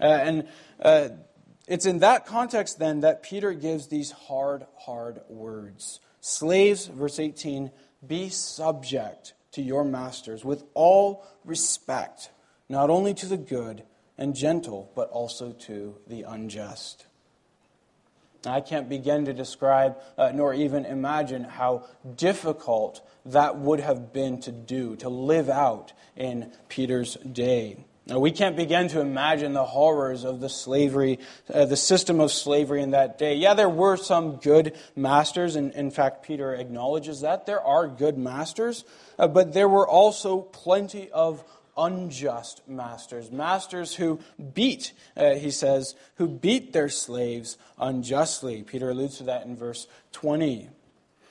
Uh, 0.00 0.06
and 0.06 0.48
uh, 0.82 1.10
it's 1.68 1.86
in 1.86 2.00
that 2.00 2.26
context, 2.26 2.80
then, 2.80 3.00
that 3.00 3.22
Peter 3.22 3.52
gives 3.52 3.86
these 3.86 4.10
hard, 4.10 4.66
hard 4.76 5.20
words. 5.28 6.00
Slaves, 6.20 6.88
verse 6.88 7.20
18, 7.20 7.70
be 8.04 8.28
subject 8.28 9.34
to 9.52 9.62
your 9.62 9.84
masters 9.84 10.44
with 10.44 10.64
all 10.74 11.24
respect, 11.44 12.30
not 12.68 12.90
only 12.90 13.14
to 13.14 13.26
the 13.26 13.36
good 13.36 13.84
and 14.18 14.34
gentle, 14.34 14.90
but 14.94 15.08
also 15.10 15.52
to 15.52 15.96
the 16.06 16.22
unjust. 16.22 17.06
I 18.44 18.60
can't 18.60 18.88
begin 18.88 19.24
to 19.24 19.32
describe 19.32 19.98
uh, 20.16 20.30
nor 20.34 20.54
even 20.54 20.84
imagine 20.84 21.44
how 21.44 21.86
difficult 22.16 23.00
that 23.26 23.58
would 23.58 23.80
have 23.80 24.12
been 24.12 24.40
to 24.42 24.52
do, 24.52 24.96
to 24.96 25.08
live 25.08 25.48
out 25.48 25.92
in 26.16 26.52
Peter's 26.68 27.14
day. 27.16 27.84
Now, 28.06 28.20
we 28.20 28.30
can't 28.30 28.56
begin 28.56 28.88
to 28.88 29.00
imagine 29.00 29.52
the 29.52 29.66
horrors 29.66 30.24
of 30.24 30.40
the 30.40 30.48
slavery, 30.48 31.18
uh, 31.52 31.66
the 31.66 31.76
system 31.76 32.20
of 32.20 32.32
slavery 32.32 32.80
in 32.80 32.92
that 32.92 33.18
day. 33.18 33.34
Yeah, 33.34 33.52
there 33.52 33.68
were 33.68 33.98
some 33.98 34.36
good 34.36 34.74
masters, 34.96 35.56
and 35.56 35.74
in 35.74 35.90
fact, 35.90 36.22
Peter 36.24 36.54
acknowledges 36.54 37.20
that. 37.20 37.44
There 37.44 37.60
are 37.60 37.86
good 37.86 38.16
masters, 38.16 38.84
uh, 39.18 39.28
but 39.28 39.52
there 39.52 39.68
were 39.68 39.86
also 39.86 40.40
plenty 40.40 41.10
of 41.10 41.44
unjust 41.78 42.68
masters, 42.68 43.30
masters 43.30 43.94
who 43.94 44.20
beat, 44.52 44.92
uh, 45.16 45.34
he 45.34 45.50
says, 45.50 45.94
who 46.16 46.28
beat 46.28 46.72
their 46.72 46.88
slaves 46.88 47.56
unjustly. 47.78 48.62
Peter 48.62 48.90
alludes 48.90 49.18
to 49.18 49.24
that 49.24 49.46
in 49.46 49.56
verse 49.56 49.86
20. 50.12 50.68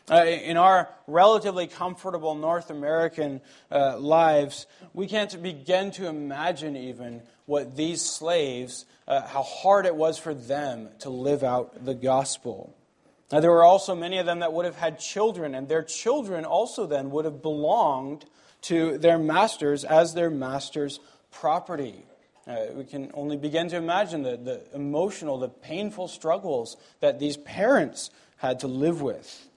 Uh, 0.10 0.24
in 0.24 0.56
our 0.56 0.88
relatively 1.06 1.68
comfortable 1.68 2.34
North 2.34 2.70
American 2.70 3.42
uh, 3.70 3.98
lives, 4.00 4.66
we 4.94 5.06
can't 5.06 5.44
begin 5.44 5.92
to 5.92 6.08
imagine 6.08 6.78
even 6.78 7.22
what 7.46 7.76
these 7.76 8.02
slaves, 8.02 8.86
uh, 9.08 9.22
how 9.28 9.44
hard 9.44 9.86
it 9.86 9.96
was 9.96 10.18
for 10.18 10.34
them 10.34 10.88
to 11.00 11.10
live 11.10 11.44
out 11.44 11.84
the 11.84 11.94
gospel. 11.94 12.74
Now, 13.34 13.42
there 13.42 13.52
were 13.52 13.66
also 13.66 13.96
many 13.96 14.20
of 14.20 14.26
them 14.26 14.40
that 14.40 14.54
would 14.54 14.64
have 14.64 14.78
had 14.78 14.98
children, 15.00 15.54
and 15.54 15.68
their 15.68 15.84
children 15.84 16.46
also 16.46 16.86
then 16.86 17.12
would 17.12 17.26
have 17.26 17.42
belonged 17.42 18.24
to 18.68 18.98
their 18.98 19.18
masters 19.18 19.84
as 19.84 20.14
their 20.14 20.30
master's 20.30 21.00
property. 21.32 22.06
Uh, 22.48 22.66
we 22.74 22.86
can 22.86 23.12
only 23.14 23.36
begin 23.36 23.68
to 23.70 23.76
imagine 23.76 24.24
the, 24.24 24.38
the 24.38 24.62
emotional, 24.74 25.38
the 25.38 25.50
painful 25.50 26.08
struggles 26.08 26.78
that 27.02 27.20
these 27.20 27.36
parents 27.38 28.10
had 28.38 28.60
to 28.62 28.68
live 28.68 29.02
with. 29.02 29.48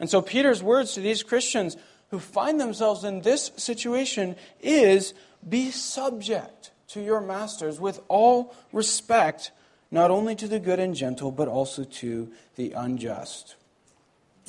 And 0.00 0.08
so, 0.10 0.22
Peter's 0.22 0.62
words 0.62 0.94
to 0.94 1.00
these 1.00 1.22
Christians 1.22 1.76
who 2.10 2.18
find 2.18 2.60
themselves 2.60 3.04
in 3.04 3.20
this 3.20 3.52
situation 3.56 4.34
is 4.60 5.14
be 5.48 5.70
subject 5.70 6.72
to 6.88 7.00
your 7.00 7.20
masters 7.20 7.78
with 7.78 8.00
all 8.08 8.54
respect, 8.72 9.52
not 9.90 10.10
only 10.10 10.34
to 10.34 10.48
the 10.48 10.58
good 10.58 10.80
and 10.80 10.94
gentle, 10.94 11.30
but 11.30 11.46
also 11.46 11.84
to 11.84 12.32
the 12.56 12.72
unjust. 12.72 13.54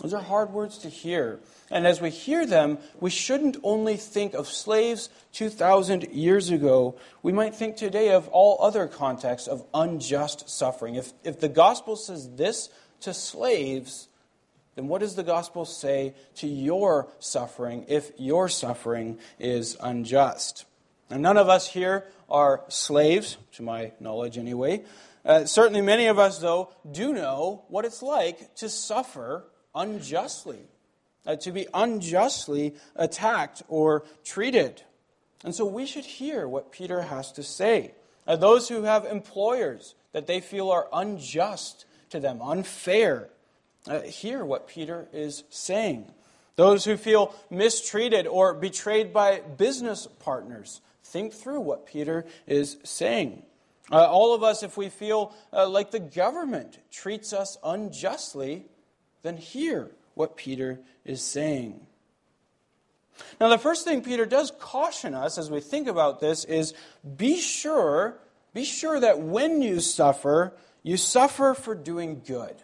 Those 0.02 0.14
are 0.16 0.22
hard 0.22 0.52
words 0.52 0.80
to 0.80 0.90
hear. 0.90 1.40
And 1.70 1.86
as 1.86 2.02
we 2.02 2.10
hear 2.10 2.46
them, 2.46 2.80
we 3.00 3.12
shouldn't 3.12 3.58
only 3.62 3.98
think 3.98 4.34
of 4.34 4.48
slaves 4.48 5.10
2,000 5.34 6.08
years 6.12 6.50
ago. 6.50 6.96
We 7.22 7.32
might 7.32 7.54
think 7.54 7.78
today 7.78 8.10
of 8.10 8.28
all 8.30 8.58
other 8.62 8.88
contexts 8.88 9.48
of 9.48 9.64
unjust 9.74 10.50
suffering. 10.50 10.96
If, 10.96 11.14
if 11.24 11.40
the 11.40 11.50
gospel 11.50 11.96
says 11.96 12.36
this 12.36 12.70
to 13.02 13.14
slaves, 13.14 14.08
then 14.76 14.88
what 14.88 15.02
does 15.02 15.16
the 15.16 15.24
gospel 15.24 15.66
say 15.66 16.16
to 16.36 16.48
your 16.48 17.08
suffering 17.20 17.86
if 17.88 18.12
your 18.18 18.50
suffering 18.50 19.20
is 19.40 19.78
unjust? 19.80 20.66
Now, 21.12 21.18
none 21.18 21.38
of 21.38 21.48
us 21.48 21.68
here 21.68 22.06
are 22.28 22.64
slaves, 22.70 23.38
to 23.54 23.64
my 23.64 23.92
knowledge 24.00 24.40
anyway. 24.40 24.84
Uh, 25.24 25.46
certainly, 25.46 25.82
many 25.82 26.08
of 26.08 26.18
us, 26.18 26.40
though, 26.40 26.74
do 26.90 27.14
know 27.14 27.66
what 27.68 27.86
it's 27.86 28.02
like 28.02 28.56
to 28.56 28.68
suffer 28.68 29.46
unjustly, 29.74 30.60
uh, 31.26 31.36
to 31.38 31.52
be 31.52 31.68
unjustly 31.74 32.76
attacked 32.96 33.64
or 33.68 34.04
treated. 34.24 34.82
And 35.44 35.56
so 35.56 35.66
we 35.66 35.86
should 35.86 36.06
hear 36.06 36.48
what 36.48 36.72
Peter 36.72 37.02
has 37.02 37.32
to 37.34 37.44
say. 37.44 37.94
Uh, 38.28 38.36
those 38.36 38.70
who 38.70 38.84
have 38.84 39.06
employers 39.06 39.96
that 40.12 40.28
they 40.28 40.40
feel 40.40 40.70
are 40.70 40.88
unjust 40.94 41.86
to 42.10 42.20
them, 42.20 42.42
unfair, 42.42 43.30
uh, 43.88 44.02
hear 44.02 44.46
what 44.46 44.68
Peter 44.68 45.08
is 45.12 45.44
saying. 45.50 46.12
Those 46.56 46.86
who 46.86 46.98
feel 46.98 47.34
mistreated 47.50 48.28
or 48.28 48.54
betrayed 48.54 49.14
by 49.14 49.40
business 49.40 50.08
partners, 50.20 50.82
think 51.04 51.34
through 51.34 51.62
what 51.62 51.88
Peter 51.88 52.26
is 52.46 52.78
saying. 52.84 53.44
Uh, 53.92 54.06
all 54.06 54.34
of 54.34 54.44
us, 54.44 54.64
if 54.64 54.78
we 54.78 54.90
feel 54.90 55.34
uh, 55.52 55.68
like 55.68 55.92
the 55.92 56.00
government 56.00 56.80
treats 56.92 57.34
us 57.34 57.58
unjustly, 57.64 58.66
then 59.24 59.38
hear 59.38 59.92
what 60.14 60.36
Peter 60.36 60.80
is 61.06 61.22
saying. 61.22 61.88
Now, 63.40 63.50
the 63.50 63.58
first 63.58 63.86
thing 63.86 64.02
Peter 64.02 64.26
does 64.26 64.52
caution 64.60 65.14
us 65.14 65.38
as 65.38 65.50
we 65.52 65.60
think 65.60 65.88
about 65.88 66.20
this 66.20 66.44
is 66.46 66.74
be 67.18 67.40
sure, 67.40 68.18
be 68.54 68.64
sure 68.64 69.00
that 69.00 69.20
when 69.20 69.62
you 69.62 69.80
suffer, 69.80 70.54
you 70.84 70.98
suffer 70.98 71.54
for 71.54 71.76
doing 71.76 72.22
good. 72.26 72.56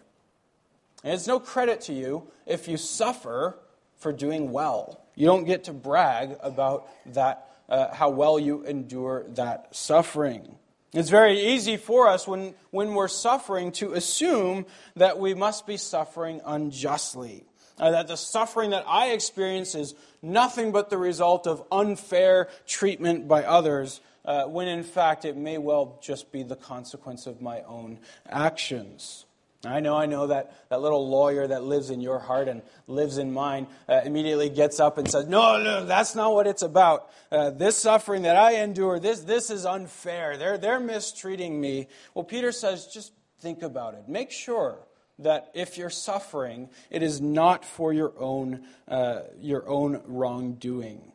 And 1.04 1.14
it's 1.14 1.28
no 1.28 1.40
credit 1.40 1.82
to 1.82 1.94
you 1.94 2.28
if 2.46 2.68
you 2.68 2.78
suffer 2.78 3.58
for 3.98 4.12
doing 4.12 4.52
well. 4.52 5.02
You 5.16 5.28
don't 5.28 5.46
get 5.46 5.66
to 5.66 5.74
brag 5.74 6.38
about 6.42 6.88
that, 7.14 7.50
uh, 7.70 7.94
how 7.94 8.10
well 8.10 8.40
you 8.40 8.64
endure 8.66 9.26
that 9.30 9.76
suffering. 9.76 10.56
It's 10.94 11.10
very 11.10 11.54
easy 11.54 11.78
for 11.78 12.08
us 12.08 12.28
when, 12.28 12.56
when 12.72 12.94
we're 12.94 13.10
suffering 13.10 13.72
to 13.74 13.94
assume 13.94 14.66
that 14.96 15.20
we 15.20 15.34
must 15.34 15.68
be 15.68 15.78
suffering 15.78 16.42
unjustly. 16.46 17.44
Uh, 17.80 17.92
that 17.92 18.08
the 18.08 18.16
suffering 18.16 18.72
that 18.72 18.86
I 18.88 19.10
experience 19.10 19.76
is 19.76 19.94
nothing 20.22 20.72
but 20.72 20.90
the 20.90 20.98
result 20.98 21.46
of 21.46 21.64
unfair 21.72 22.50
treatment 22.66 23.28
by 23.28 23.44
others, 23.44 24.02
uh, 24.26 24.46
when 24.46 24.68
in 24.68 24.82
fact 24.82 25.26
it 25.26 25.38
may 25.38 25.60
well 25.60 26.00
just 26.02 26.32
be 26.32 26.42
the 26.42 26.56
consequence 26.56 27.28
of 27.28 27.42
my 27.42 27.62
own 27.64 28.00
actions. 28.28 29.27
I 29.66 29.80
know, 29.80 29.98
I 29.98 30.06
know 30.06 30.28
that 30.28 30.70
that 30.70 30.82
little 30.82 31.10
lawyer 31.10 31.48
that 31.48 31.64
lives 31.64 31.90
in 31.90 32.00
your 32.00 32.20
heart 32.20 32.48
and 32.48 32.62
lives 32.86 33.18
in 33.18 33.34
mine 33.34 33.68
uh, 33.90 34.02
immediately 34.06 34.50
gets 34.50 34.80
up 34.80 34.98
and 35.00 35.10
says, 35.10 35.28
No, 35.28 35.62
no, 35.62 35.86
that's 35.86 36.14
not 36.14 36.34
what 36.34 36.46
it's 36.46 36.62
about. 36.62 37.10
Uh, 37.32 37.50
this 37.50 37.76
suffering 37.76 38.22
that 38.22 38.36
I 38.36 38.62
endure, 38.62 39.00
this, 39.00 39.22
this 39.22 39.50
is 39.50 39.66
unfair. 39.66 40.38
They're, 40.38 40.58
they're 40.58 40.80
mistreating 40.80 41.60
me. 41.60 41.88
Well, 42.14 42.24
Peter 42.24 42.52
says, 42.52 42.88
just 42.88 43.14
think 43.40 43.64
about 43.64 43.96
it. 43.96 44.08
Make 44.08 44.32
sure 44.32 44.78
that 45.20 45.50
if 45.54 45.78
you're 45.78 45.90
suffering, 45.90 46.70
it 46.92 47.02
is 47.02 47.20
not 47.20 47.66
for 47.66 47.92
your 47.92 48.14
own, 48.20 48.64
uh, 48.88 49.22
your 49.40 49.68
own 49.68 50.02
wrongdoing. 50.06 51.12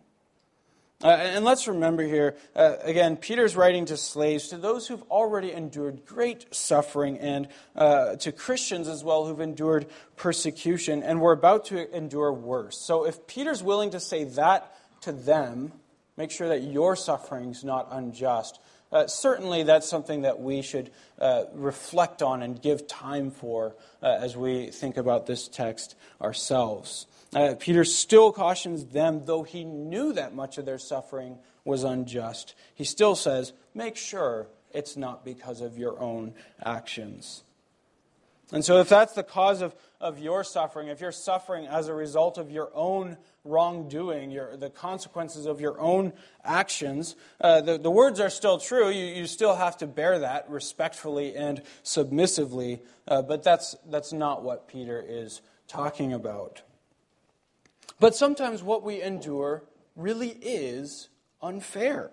Uh, 1.03 1.09
and 1.09 1.45
let's 1.45 1.67
remember 1.67 2.05
here, 2.05 2.37
uh, 2.55 2.77
again, 2.83 3.17
Peter's 3.17 3.57
writing 3.57 3.87
to 3.87 3.97
slaves, 3.97 4.49
to 4.49 4.57
those 4.57 4.87
who've 4.87 5.03
already 5.11 5.51
endured 5.51 6.07
great 6.07 6.55
suffering, 6.55 7.19
and 7.19 7.49
uh, 7.75 8.15
to 8.17 8.31
Christians 8.31 8.87
as 8.87 9.03
well 9.03 9.27
who've 9.27 9.41
endured 9.41 9.87
persecution, 10.15 11.03
and 11.03 11.21
we're 11.21 11.33
about 11.33 11.65
to 11.67 11.97
endure 11.97 12.33
worse. 12.33 12.79
So 12.79 13.05
if 13.05 13.27
Peter's 13.27 13.65
willing 13.65 13.91
to 13.91 14.01
say 14.01 14.25
that 14.25 14.73
to 15.01 15.11
them, 15.11 15.73
make 16.17 16.31
sure 16.31 16.49
that 16.49 16.63
your 16.63 16.95
suffering's 16.95 17.65
not 17.65 17.89
unjust. 17.91 18.61
Uh, 18.93 19.09
certainly, 19.09 19.65
that's 19.65 19.89
something 19.89 20.23
that 20.23 20.39
we 20.39 20.63
should 20.63 20.91
uh, 21.19 21.45
reflect 21.55 22.23
on 22.23 22.43
and 22.43 22.63
give 22.63 22.87
time 22.87 23.33
for 23.33 23.75
uh, 24.03 24.19
as 24.21 24.37
we 24.37 24.67
think 24.67 24.97
about 24.97 25.27
this 25.27 25.49
text 25.49 25.97
ourselves. 26.21 27.07
Uh, 27.35 27.55
Peter 27.59 27.85
still 27.85 28.31
cautions 28.31 28.87
them, 28.87 29.25
though 29.25 29.43
he 29.43 29.65
knew 29.65 30.13
that 30.13 30.35
much 30.35 30.59
of 30.59 30.67
their 30.67 30.79
suffering 30.79 31.39
was 31.65 31.83
unjust. 31.83 32.55
He 32.75 32.85
still 32.85 33.15
says, 33.15 33.53
make 33.75 33.97
sure 33.97 34.49
it's 34.73 34.97
not 34.97 35.25
because 35.25 35.61
of 35.61 35.79
your 35.79 35.99
own 35.99 36.35
actions. 36.63 37.43
And 38.53 38.63
so, 38.63 38.81
if 38.81 38.91
that's 38.91 39.15
the 39.15 39.23
cause 39.23 39.63
of, 39.63 39.75
of 39.99 40.19
your 40.19 40.45
suffering, 40.45 40.89
if 40.89 41.01
you're 41.01 41.11
suffering 41.11 41.67
as 41.67 41.89
a 41.89 41.95
result 41.95 42.37
of 42.37 42.51
your 42.51 42.71
own 42.75 43.17
wrongdoing, 43.45 44.31
your, 44.31 44.59
the 44.59 44.69
consequences 44.69 45.47
of 45.47 45.59
your 45.59 45.81
own 45.81 46.13
actions, 46.45 47.17
uh, 47.41 47.63
the, 47.63 47.79
the 47.79 47.91
words 47.91 48.21
are 48.21 48.29
still 48.29 48.59
true. 48.59 48.91
You, 48.91 49.07
you 49.07 49.27
still 49.27 49.57
have 49.57 49.79
to 49.79 49.87
bear 49.87 50.19
that 50.19 50.51
respectfully 50.51 51.35
and 51.35 51.63
submissively, 51.83 52.83
uh, 53.09 53.23
but 53.23 53.43
that's, 53.43 53.75
that's 53.89 54.13
not 54.13 54.43
what 54.43 54.69
Peter 54.69 55.03
is 55.07 55.41
talking 55.67 56.13
about. 56.13 56.61
But 58.03 58.17
sometimes 58.17 58.65
what 58.65 58.83
we 58.83 59.01
endure 59.01 59.63
really 59.95 60.31
is 60.31 61.09
unfair. 61.41 62.11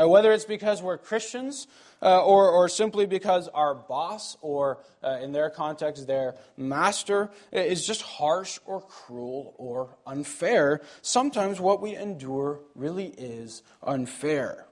Uh, 0.00 0.08
whether 0.08 0.32
it's 0.32 0.46
because 0.46 0.80
we're 0.80 0.96
Christians 0.96 1.66
uh, 2.00 2.24
or, 2.24 2.48
or 2.48 2.70
simply 2.70 3.04
because 3.04 3.48
our 3.48 3.74
boss, 3.74 4.38
or 4.40 4.78
uh, 5.02 5.18
in 5.20 5.32
their 5.32 5.50
context, 5.50 6.06
their 6.06 6.36
master, 6.56 7.28
is 7.52 7.86
just 7.86 8.00
harsh 8.00 8.58
or 8.64 8.80
cruel 8.80 9.54
or 9.58 9.94
unfair, 10.06 10.80
sometimes 11.02 11.60
what 11.60 11.82
we 11.82 11.94
endure 11.94 12.60
really 12.74 13.08
is 13.08 13.62
unfair. 13.82 14.66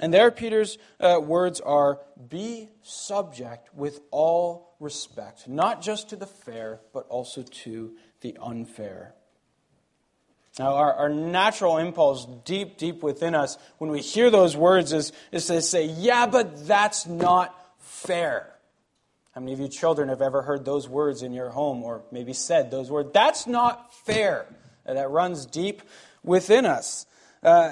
And 0.00 0.14
there, 0.14 0.30
Peter's 0.30 0.78
uh, 0.98 1.20
words 1.22 1.60
are 1.60 2.00
be 2.26 2.70
subject 2.80 3.68
with 3.74 4.00
all 4.12 4.76
respect, 4.80 5.46
not 5.46 5.82
just 5.82 6.08
to 6.08 6.16
the 6.16 6.26
fair, 6.26 6.80
but 6.94 7.06
also 7.08 7.42
to 7.42 7.94
the 8.22 8.34
unfair. 8.40 9.14
Now, 10.58 10.74
our, 10.74 10.92
our 10.94 11.08
natural 11.08 11.78
impulse 11.78 12.26
deep, 12.44 12.78
deep 12.78 13.02
within 13.02 13.34
us 13.34 13.56
when 13.78 13.90
we 13.90 14.00
hear 14.00 14.30
those 14.30 14.56
words 14.56 14.92
is, 14.92 15.12
is 15.30 15.46
to 15.46 15.62
say, 15.62 15.86
yeah, 15.86 16.26
but 16.26 16.66
that's 16.66 17.06
not 17.06 17.54
fair. 17.78 18.52
How 19.32 19.40
many 19.40 19.52
of 19.52 19.60
you 19.60 19.68
children 19.68 20.08
have 20.08 20.20
ever 20.20 20.42
heard 20.42 20.64
those 20.64 20.88
words 20.88 21.22
in 21.22 21.32
your 21.32 21.50
home 21.50 21.84
or 21.84 22.02
maybe 22.10 22.32
said 22.32 22.72
those 22.72 22.90
words? 22.90 23.10
That's 23.12 23.46
not 23.46 23.94
fair. 23.94 24.46
that 24.84 25.10
runs 25.10 25.46
deep 25.46 25.82
within 26.24 26.66
us. 26.66 27.06
Uh, 27.40 27.70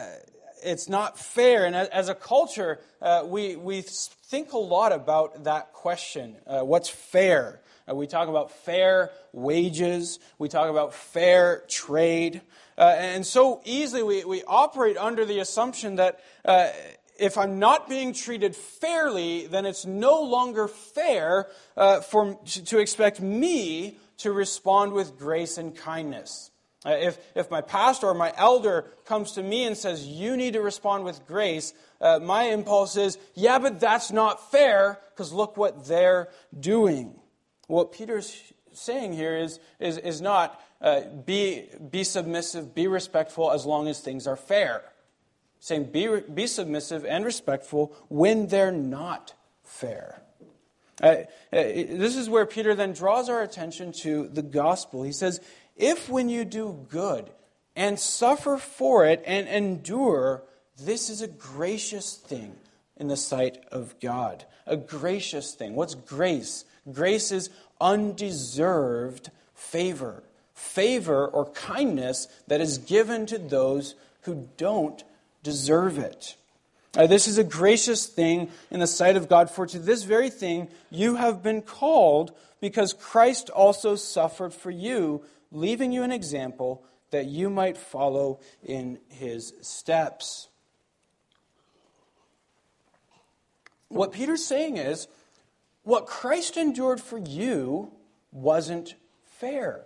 it's 0.62 0.88
not 0.88 1.18
fair. 1.18 1.66
And 1.66 1.74
as 1.74 2.08
a 2.08 2.14
culture, 2.14 2.78
uh, 3.02 3.24
we, 3.26 3.56
we 3.56 3.82
think 3.82 4.52
a 4.52 4.58
lot 4.58 4.92
about 4.92 5.44
that 5.44 5.72
question 5.72 6.36
uh, 6.46 6.60
what's 6.60 6.88
fair? 6.88 7.60
Uh, 7.88 7.94
we 7.94 8.06
talk 8.06 8.28
about 8.28 8.50
fair 8.50 9.10
wages, 9.32 10.18
we 10.38 10.48
talk 10.48 10.68
about 10.68 10.92
fair 10.94 11.62
trade. 11.68 12.40
Uh, 12.76 12.94
and 12.98 13.24
so 13.24 13.60
easily 13.64 14.02
we, 14.02 14.24
we 14.24 14.42
operate 14.44 14.96
under 14.96 15.24
the 15.24 15.38
assumption 15.38 15.96
that 15.96 16.20
uh, 16.44 16.68
if 17.18 17.38
I'm 17.38 17.58
not 17.58 17.88
being 17.88 18.12
treated 18.12 18.54
fairly, 18.56 19.46
then 19.46 19.66
it's 19.66 19.86
no 19.86 20.22
longer 20.22 20.68
fair 20.68 21.46
uh, 21.76 22.00
for, 22.00 22.38
to, 22.46 22.64
to 22.64 22.78
expect 22.78 23.20
me 23.20 23.96
to 24.18 24.32
respond 24.32 24.92
with 24.92 25.18
grace 25.18 25.58
and 25.58 25.74
kindness. 25.76 26.50
Uh, 26.84 26.90
if, 26.90 27.18
if 27.34 27.50
my 27.50 27.60
pastor 27.60 28.08
or 28.08 28.14
my 28.14 28.32
elder 28.36 28.92
comes 29.04 29.32
to 29.32 29.42
me 29.42 29.64
and 29.64 29.76
says, 29.76 30.06
You 30.06 30.36
need 30.36 30.52
to 30.52 30.60
respond 30.60 31.04
with 31.04 31.26
grace, 31.26 31.72
uh, 32.00 32.20
my 32.20 32.44
impulse 32.44 32.96
is, 32.96 33.18
Yeah, 33.34 33.58
but 33.58 33.80
that's 33.80 34.12
not 34.12 34.50
fair 34.50 35.00
because 35.10 35.32
look 35.32 35.56
what 35.56 35.86
they're 35.86 36.28
doing. 36.58 37.14
What 37.66 37.92
Peter's 37.92 38.52
saying 38.72 39.14
here 39.14 39.36
is, 39.36 39.58
is, 39.80 39.98
is 39.98 40.20
not 40.20 40.60
uh, 40.80 41.00
be, 41.24 41.68
be 41.90 42.04
submissive, 42.04 42.74
be 42.74 42.86
respectful 42.86 43.50
as 43.50 43.64
long 43.64 43.88
as 43.88 44.00
things 44.00 44.26
are 44.26 44.36
fair. 44.36 44.82
Saying 45.60 45.90
be, 45.90 46.20
be 46.32 46.46
submissive 46.46 47.04
and 47.04 47.24
respectful 47.24 47.94
when 48.08 48.48
they're 48.48 48.72
not 48.72 49.34
fair. 49.64 50.22
Uh, 51.02 51.06
uh, 51.06 51.24
this 51.50 52.16
is 52.16 52.28
where 52.28 52.46
Peter 52.46 52.74
then 52.74 52.92
draws 52.92 53.28
our 53.28 53.42
attention 53.42 53.92
to 53.92 54.28
the 54.28 54.42
gospel. 54.42 55.02
He 55.02 55.12
says, 55.12 55.40
If 55.76 56.08
when 56.08 56.28
you 56.28 56.44
do 56.44 56.86
good 56.88 57.30
and 57.74 57.98
suffer 57.98 58.56
for 58.56 59.06
it 59.06 59.22
and 59.26 59.48
endure, 59.48 60.42
this 60.82 61.10
is 61.10 61.22
a 61.22 61.28
gracious 61.28 62.14
thing. 62.14 62.54
in 62.98 63.08
the 63.08 63.16
sight 63.16 63.62
of 63.70 63.94
God. 64.00 64.44
A 64.66 64.76
gracious 64.76 65.54
thing. 65.54 65.74
What's 65.74 65.94
grace? 65.94 66.64
Grace 66.90 67.32
is 67.32 67.50
undeserved 67.80 69.30
favor. 69.54 70.22
Favor 70.54 71.26
or 71.26 71.50
kindness 71.50 72.28
that 72.46 72.60
is 72.60 72.78
given 72.78 73.26
to 73.26 73.38
those 73.38 73.94
who 74.22 74.48
don't 74.56 75.04
deserve 75.42 75.98
it. 75.98 76.36
Uh, 76.96 77.06
this 77.06 77.28
is 77.28 77.36
a 77.36 77.44
gracious 77.44 78.06
thing 78.06 78.50
in 78.70 78.80
the 78.80 78.86
sight 78.86 79.16
of 79.16 79.28
God, 79.28 79.50
for 79.50 79.66
to 79.66 79.78
this 79.78 80.04
very 80.04 80.30
thing 80.30 80.68
you 80.90 81.16
have 81.16 81.42
been 81.42 81.60
called, 81.60 82.32
because 82.60 82.94
Christ 82.94 83.50
also 83.50 83.96
suffered 83.96 84.54
for 84.54 84.70
you, 84.70 85.22
leaving 85.52 85.92
you 85.92 86.02
an 86.02 86.12
example 86.12 86.82
that 87.10 87.26
you 87.26 87.50
might 87.50 87.76
follow 87.76 88.40
in 88.64 88.98
his 89.08 89.52
steps. 89.60 90.48
What 93.88 94.12
Peter's 94.12 94.44
saying 94.44 94.78
is, 94.78 95.06
what 95.86 96.06
Christ 96.06 96.56
endured 96.56 97.00
for 97.00 97.16
you 97.16 97.92
wasn't 98.32 98.96
fair. 99.38 99.84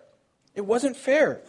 It 0.55 0.63
wasn't 0.63 0.97
fair. 0.97 1.43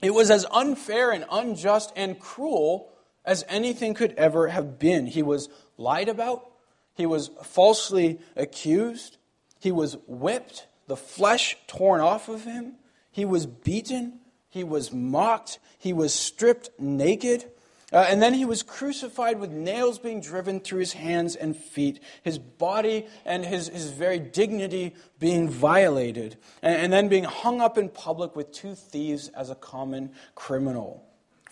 It 0.00 0.14
was 0.14 0.30
as 0.30 0.46
unfair 0.52 1.10
and 1.10 1.24
unjust 1.28 1.92
and 1.96 2.16
cruel 2.16 2.92
as 3.24 3.44
anything 3.48 3.94
could 3.94 4.12
ever 4.12 4.46
have 4.46 4.78
been. 4.78 5.06
He 5.06 5.24
was 5.24 5.48
lied 5.76 6.08
about, 6.08 6.48
he 6.94 7.06
was 7.06 7.32
falsely 7.42 8.20
accused, 8.36 9.16
he 9.58 9.72
was 9.72 9.96
whipped, 10.06 10.68
the 10.86 10.96
flesh 10.96 11.56
torn 11.66 12.00
off 12.00 12.28
of 12.28 12.44
him, 12.44 12.74
he 13.10 13.24
was 13.24 13.46
beaten, 13.46 14.20
he 14.48 14.62
was 14.62 14.92
mocked, 14.92 15.58
he 15.76 15.92
was 15.92 16.14
stripped 16.14 16.70
naked. 16.78 17.50
Uh, 17.90 18.04
and 18.08 18.20
then 18.20 18.34
he 18.34 18.44
was 18.44 18.62
crucified 18.62 19.40
with 19.40 19.50
nails 19.50 19.98
being 19.98 20.20
driven 20.20 20.60
through 20.60 20.80
his 20.80 20.92
hands 20.92 21.34
and 21.34 21.56
feet, 21.56 22.00
his 22.22 22.38
body 22.38 23.06
and 23.24 23.46
his, 23.46 23.68
his 23.68 23.90
very 23.90 24.18
dignity 24.18 24.94
being 25.18 25.48
violated, 25.48 26.36
and, 26.60 26.76
and 26.76 26.92
then 26.92 27.08
being 27.08 27.24
hung 27.24 27.62
up 27.62 27.78
in 27.78 27.88
public 27.88 28.36
with 28.36 28.52
two 28.52 28.74
thieves 28.74 29.28
as 29.28 29.48
a 29.48 29.54
common 29.54 30.12
criminal. 30.34 31.02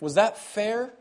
Was 0.00 0.14
that 0.16 0.36
fair? 0.36 0.92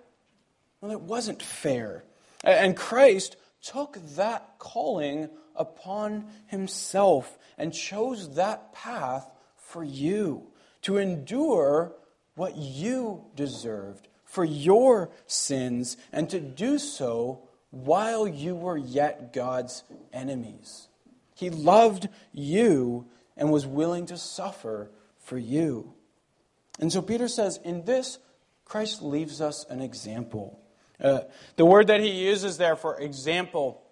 Well, 0.80 0.92
it 0.92 1.02
wasn't 1.02 1.42
fair. 1.42 2.06
And 2.44 2.78
Christ 2.78 3.36
took 3.62 3.98
that 4.16 4.58
calling 4.58 5.30
upon 5.54 6.28
himself 6.48 7.38
and 7.58 7.74
chose 7.74 8.36
that 8.36 8.72
path 8.72 9.30
for 9.58 9.84
you 9.84 10.48
to 10.84 10.98
endure 10.98 11.94
what 12.36 12.56
you 12.56 13.26
deserved 13.36 14.08
for 14.36 14.44
your 14.44 15.10
sins 15.28 15.96
and 16.12 16.30
to 16.30 16.42
do 16.42 16.78
so 16.78 17.40
while 17.72 18.28
you 18.28 18.54
were 18.54 18.78
yet 18.78 19.32
God's 19.32 19.84
enemies. 20.12 20.90
He 21.36 21.50
loved 21.50 22.10
you 22.34 23.08
and 23.38 23.50
was 23.50 23.66
willing 23.66 24.06
to 24.08 24.18
suffer 24.18 24.92
for 25.20 25.38
you. 25.38 25.94
And 26.82 26.92
so 26.92 27.02
Peter 27.02 27.30
says, 27.30 27.62
in 27.64 27.86
this, 27.86 28.20
Christ 28.66 29.02
leaves 29.02 29.40
us 29.40 29.66
an 29.70 29.82
example. 29.82 30.60
Uh, 31.00 31.22
the 31.56 31.66
word 31.66 31.88
that 31.88 32.02
he 32.02 32.10
uses 32.10 32.58
there 32.58 32.76
for 32.76 33.00
example 33.00 33.85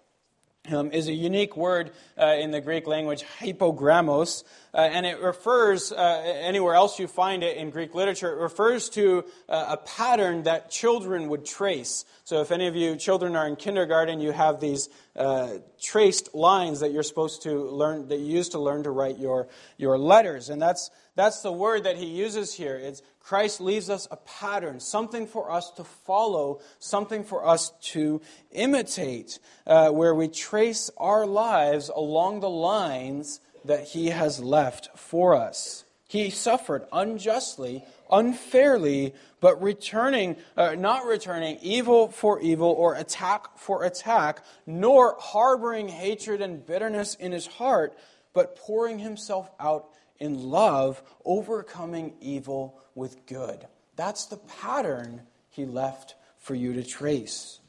um, 0.70 0.92
is 0.92 1.08
a 1.08 1.12
unique 1.12 1.56
word 1.56 1.92
uh, 2.18 2.36
in 2.38 2.50
the 2.50 2.60
Greek 2.60 2.86
language, 2.86 3.22
hypogrammos, 3.40 4.44
uh, 4.72 4.78
and 4.78 5.04
it 5.04 5.20
refers, 5.20 5.92
uh, 5.92 6.22
anywhere 6.42 6.74
else 6.74 6.98
you 6.98 7.06
find 7.06 7.42
it 7.42 7.56
in 7.56 7.70
Greek 7.70 7.94
literature, 7.94 8.32
it 8.32 8.40
refers 8.40 8.88
to 8.90 9.24
uh, 9.48 9.66
a 9.70 9.76
pattern 9.76 10.44
that 10.44 10.70
children 10.70 11.28
would 11.28 11.44
trace. 11.44 12.04
So 12.24 12.40
if 12.40 12.50
any 12.50 12.66
of 12.66 12.74
you 12.74 12.96
children 12.96 13.36
are 13.36 13.46
in 13.46 13.56
kindergarten, 13.56 14.20
you 14.20 14.32
have 14.32 14.58
these 14.60 14.88
uh, 15.16 15.58
traced 15.80 16.34
lines 16.34 16.80
that 16.80 16.92
you're 16.92 17.02
supposed 17.02 17.42
to 17.42 17.70
learn, 17.70 18.08
that 18.08 18.18
you 18.18 18.36
use 18.36 18.48
to 18.50 18.58
learn 18.58 18.84
to 18.84 18.90
write 18.90 19.18
your, 19.18 19.48
your 19.76 19.98
letters. 19.98 20.48
And 20.48 20.60
that's, 20.60 20.90
that's 21.14 21.42
the 21.42 21.52
word 21.52 21.84
that 21.84 21.96
he 21.96 22.06
uses 22.06 22.54
here. 22.54 22.76
It's 22.76 23.02
Christ 23.24 23.62
leaves 23.62 23.88
us 23.88 24.06
a 24.10 24.18
pattern, 24.18 24.80
something 24.80 25.26
for 25.26 25.50
us 25.50 25.70
to 25.72 25.84
follow, 25.84 26.60
something 26.78 27.24
for 27.24 27.46
us 27.46 27.72
to 27.92 28.20
imitate, 28.50 29.38
uh, 29.66 29.88
where 29.88 30.14
we 30.14 30.28
trace 30.28 30.90
our 30.98 31.24
lives 31.24 31.88
along 31.88 32.40
the 32.40 32.50
lines 32.50 33.40
that 33.64 33.84
He 33.84 34.08
has 34.08 34.40
left 34.40 34.90
for 34.98 35.34
us. 35.34 35.84
He 36.06 36.28
suffered 36.28 36.86
unjustly, 36.92 37.82
unfairly, 38.10 39.14
but 39.40 39.60
returning, 39.62 40.36
uh, 40.54 40.74
not 40.74 41.06
returning 41.06 41.58
evil 41.62 42.08
for 42.08 42.40
evil 42.40 42.68
or 42.68 42.94
attack 42.94 43.56
for 43.56 43.84
attack, 43.84 44.44
nor 44.66 45.16
harboring 45.18 45.88
hatred 45.88 46.42
and 46.42 46.64
bitterness 46.64 47.14
in 47.14 47.32
his 47.32 47.46
heart, 47.46 47.96
but 48.34 48.56
pouring 48.56 48.98
himself 48.98 49.50
out 49.58 49.88
in 50.18 50.50
love, 50.50 51.02
overcoming 51.24 52.14
evil 52.20 52.80
with 52.94 53.26
good. 53.26 53.66
That's 53.96 54.26
the 54.26 54.36
pattern 54.36 55.22
he 55.50 55.64
left 55.64 56.14
for 56.38 56.54
you 56.54 56.74
to 56.74 56.82
trace. 56.82 57.60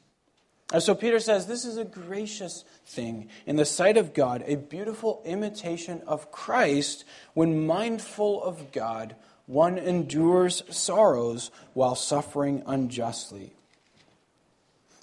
And 0.72 0.82
so 0.82 0.94
Peter 0.94 1.20
says 1.20 1.46
this 1.46 1.64
is 1.64 1.76
a 1.76 1.84
gracious 1.84 2.64
thing 2.84 3.28
in 3.46 3.56
the 3.56 3.64
sight 3.64 3.96
of 3.96 4.14
God, 4.14 4.42
a 4.46 4.56
beautiful 4.56 5.22
imitation 5.24 6.02
of 6.06 6.32
Christ. 6.32 7.04
When 7.34 7.66
mindful 7.66 8.42
of 8.42 8.72
God, 8.72 9.14
one 9.46 9.78
endures 9.78 10.62
sorrows 10.68 11.52
while 11.72 11.94
suffering 11.94 12.64
unjustly. 12.66 13.52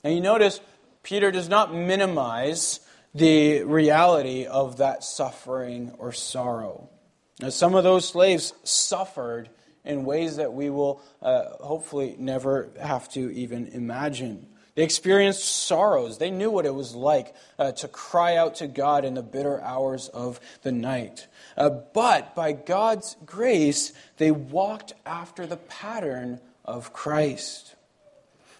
And 0.04 0.14
you 0.14 0.20
notice 0.20 0.60
Peter 1.02 1.32
does 1.32 1.48
not 1.48 1.74
minimize 1.74 2.82
the 3.16 3.64
reality 3.64 4.46
of 4.46 4.78
that 4.78 5.04
suffering 5.04 5.94
or 5.98 6.12
sorrow. 6.12 6.90
Now, 7.40 7.50
some 7.50 7.76
of 7.76 7.84
those 7.84 8.08
slaves 8.08 8.54
suffered 8.64 9.50
in 9.84 10.06
ways 10.06 10.38
that 10.38 10.54
we 10.54 10.70
will 10.70 11.02
uh, 11.22 11.46
hopefully 11.60 12.16
never 12.18 12.70
have 12.80 13.10
to 13.10 13.32
even 13.32 13.68
imagine. 13.68 14.48
They 14.76 14.84
experienced 14.84 15.44
sorrows. 15.44 16.18
They 16.18 16.32
knew 16.32 16.50
what 16.50 16.66
it 16.66 16.74
was 16.74 16.96
like 16.96 17.36
uh, 17.60 17.74
to 17.74 17.88
cry 17.88 18.38
out 18.38 18.56
to 18.56 18.68
God 18.68 19.06
in 19.06 19.14
the 19.14 19.22
bitter 19.22 19.62
hours 19.62 20.08
of 20.08 20.40
the 20.64 20.72
night. 20.72 21.28
Uh, 21.56 21.70
but 21.70 22.34
by 22.34 22.54
God's 22.54 23.16
grace, 23.26 23.94
they 24.18 24.32
walked 24.32 24.94
after 25.06 25.46
the 25.46 25.58
pattern 25.58 26.40
of 26.66 26.94
Christ. 26.94 27.73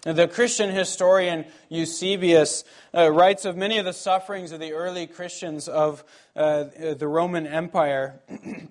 The 0.04 0.28
Christian 0.28 0.68
historian 0.68 1.46
Eusebius 1.70 2.64
uh, 2.94 3.10
writes 3.10 3.46
of 3.46 3.56
many 3.56 3.78
of 3.78 3.86
the 3.86 3.94
sufferings 3.94 4.52
of 4.52 4.60
the 4.60 4.74
early 4.74 5.06
Christians 5.06 5.66
of 5.66 6.04
uh, 6.36 6.64
the 6.98 7.08
Roman 7.08 7.46
Empire. 7.46 8.20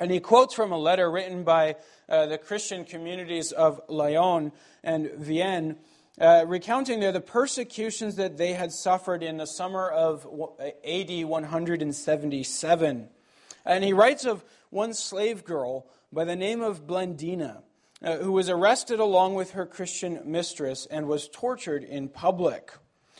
and 0.00 0.10
he 0.10 0.20
quotes 0.20 0.52
from 0.52 0.72
a 0.72 0.78
letter 0.78 1.10
written 1.10 1.44
by 1.44 1.76
uh, 2.10 2.26
the 2.26 2.36
Christian 2.36 2.84
communities 2.84 3.52
of 3.52 3.80
Lyon 3.88 4.52
and 4.84 5.10
Vienne 5.12 5.76
uh, 6.20 6.44
recounting 6.46 7.00
there 7.00 7.12
the 7.12 7.20
persecutions 7.22 8.16
that 8.16 8.36
they 8.36 8.52
had 8.52 8.70
suffered 8.70 9.22
in 9.22 9.38
the 9.38 9.46
summer 9.46 9.88
of 9.88 10.26
AD 10.86 11.24
177. 11.24 13.08
And 13.64 13.84
he 13.84 13.92
writes 13.94 14.26
of 14.26 14.44
one 14.68 14.92
slave 14.92 15.42
girl 15.44 15.86
by 16.12 16.24
the 16.24 16.36
name 16.36 16.60
of 16.60 16.86
Blandina, 16.86 17.62
uh, 18.02 18.16
who 18.18 18.32
was 18.32 18.48
arrested 18.48 19.00
along 19.00 19.34
with 19.34 19.52
her 19.52 19.66
Christian 19.66 20.20
mistress 20.24 20.86
and 20.90 21.06
was 21.06 21.28
tortured 21.28 21.82
in 21.82 22.08
public. 22.08 22.72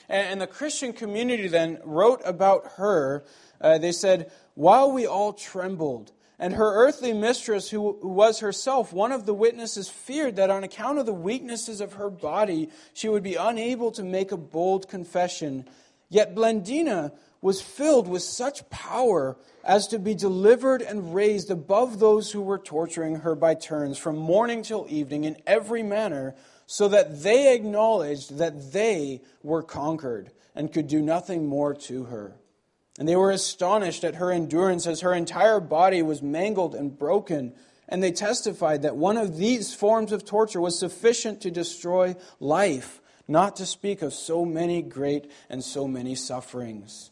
And, 0.08 0.40
the 0.40 0.46
Christian 0.46 0.92
community 0.92 1.48
then 1.48 1.80
wrote 1.84 2.20
about 2.24 2.72
her. 2.76 3.24
Uh, 3.60 3.78
they 3.78 3.90
said, 3.90 4.30
While 4.54 4.92
we 4.92 5.06
all 5.06 5.32
trembled, 5.32 6.12
and 6.38 6.54
her 6.54 6.74
earthly 6.74 7.12
mistress, 7.12 7.70
who 7.70 7.98
was 8.02 8.40
herself 8.40 8.92
one 8.92 9.10
of 9.10 9.24
the 9.26 9.34
witnesses, 9.34 9.88
feared 9.88 10.36
that 10.36 10.50
on 10.50 10.62
account 10.62 10.98
of 10.98 11.06
the 11.06 11.14
weaknesses 11.14 11.80
of 11.80 11.94
her 11.94 12.10
body, 12.10 12.68
she 12.92 13.08
would 13.08 13.22
be 13.22 13.34
unable 13.34 13.90
to 13.92 14.04
make 14.04 14.30
a 14.30 14.36
bold 14.36 14.88
confession. 14.88 15.66
Yet 16.08 16.34
Blandina 16.34 17.12
was 17.40 17.60
filled 17.60 18.08
with 18.08 18.22
such 18.22 18.68
power 18.70 19.36
as 19.64 19.88
to 19.88 19.98
be 19.98 20.14
delivered 20.14 20.82
and 20.82 21.14
raised 21.14 21.50
above 21.50 21.98
those 21.98 22.32
who 22.32 22.40
were 22.40 22.58
torturing 22.58 23.16
her 23.16 23.34
by 23.34 23.54
turns 23.54 23.98
from 23.98 24.16
morning 24.16 24.62
till 24.62 24.86
evening 24.88 25.24
in 25.24 25.36
every 25.46 25.82
manner, 25.82 26.34
so 26.66 26.88
that 26.88 27.22
they 27.22 27.54
acknowledged 27.54 28.38
that 28.38 28.72
they 28.72 29.20
were 29.42 29.62
conquered 29.62 30.30
and 30.54 30.72
could 30.72 30.88
do 30.88 31.00
nothing 31.00 31.46
more 31.46 31.74
to 31.74 32.04
her. 32.04 32.36
And 32.98 33.08
they 33.08 33.16
were 33.16 33.30
astonished 33.30 34.04
at 34.04 34.16
her 34.16 34.32
endurance 34.32 34.86
as 34.86 35.02
her 35.02 35.12
entire 35.12 35.60
body 35.60 36.02
was 36.02 36.22
mangled 36.22 36.74
and 36.74 36.96
broken. 36.98 37.52
And 37.88 38.02
they 38.02 38.10
testified 38.10 38.82
that 38.82 38.96
one 38.96 39.16
of 39.16 39.36
these 39.36 39.74
forms 39.74 40.12
of 40.12 40.24
torture 40.24 40.60
was 40.60 40.78
sufficient 40.78 41.40
to 41.42 41.50
destroy 41.50 42.16
life, 42.40 43.00
not 43.28 43.56
to 43.56 43.66
speak 43.66 44.02
of 44.02 44.14
so 44.14 44.44
many 44.44 44.82
great 44.82 45.30
and 45.50 45.62
so 45.62 45.86
many 45.86 46.14
sufferings. 46.14 47.10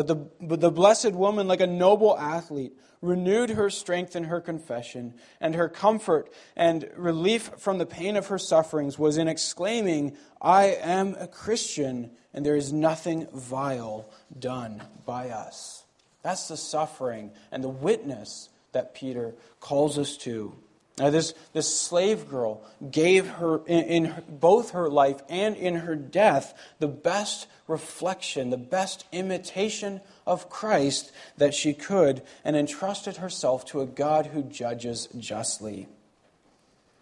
But 0.00 0.06
the, 0.06 0.14
but 0.40 0.60
the 0.62 0.70
blessed 0.70 1.12
woman, 1.12 1.46
like 1.46 1.60
a 1.60 1.66
noble 1.66 2.18
athlete, 2.18 2.72
renewed 3.02 3.50
her 3.50 3.68
strength 3.68 4.16
in 4.16 4.24
her 4.24 4.40
confession, 4.40 5.12
and 5.42 5.54
her 5.54 5.68
comfort 5.68 6.32
and 6.56 6.88
relief 6.96 7.50
from 7.58 7.76
the 7.76 7.84
pain 7.84 8.16
of 8.16 8.28
her 8.28 8.38
sufferings 8.38 8.98
was 8.98 9.18
in 9.18 9.28
exclaiming, 9.28 10.16
I 10.40 10.68
am 10.68 11.16
a 11.18 11.26
Christian, 11.26 12.12
and 12.32 12.46
there 12.46 12.56
is 12.56 12.72
nothing 12.72 13.26
vile 13.34 14.08
done 14.38 14.82
by 15.04 15.28
us. 15.28 15.84
That's 16.22 16.48
the 16.48 16.56
suffering 16.56 17.32
and 17.52 17.62
the 17.62 17.68
witness 17.68 18.48
that 18.72 18.94
Peter 18.94 19.34
calls 19.60 19.98
us 19.98 20.16
to. 20.18 20.56
Now, 21.00 21.08
this, 21.08 21.32
this 21.54 21.74
slave 21.74 22.28
girl 22.28 22.60
gave 22.90 23.26
her, 23.26 23.64
in, 23.66 23.84
in 23.84 24.22
both 24.28 24.72
her 24.72 24.90
life 24.90 25.22
and 25.30 25.56
in 25.56 25.76
her 25.76 25.96
death, 25.96 26.52
the 26.78 26.88
best 26.88 27.46
reflection, 27.66 28.50
the 28.50 28.58
best 28.58 29.06
imitation 29.10 30.02
of 30.26 30.50
Christ 30.50 31.10
that 31.38 31.54
she 31.54 31.72
could, 31.72 32.20
and 32.44 32.54
entrusted 32.54 33.16
herself 33.16 33.64
to 33.66 33.80
a 33.80 33.86
God 33.86 34.26
who 34.26 34.42
judges 34.42 35.08
justly. 35.16 35.88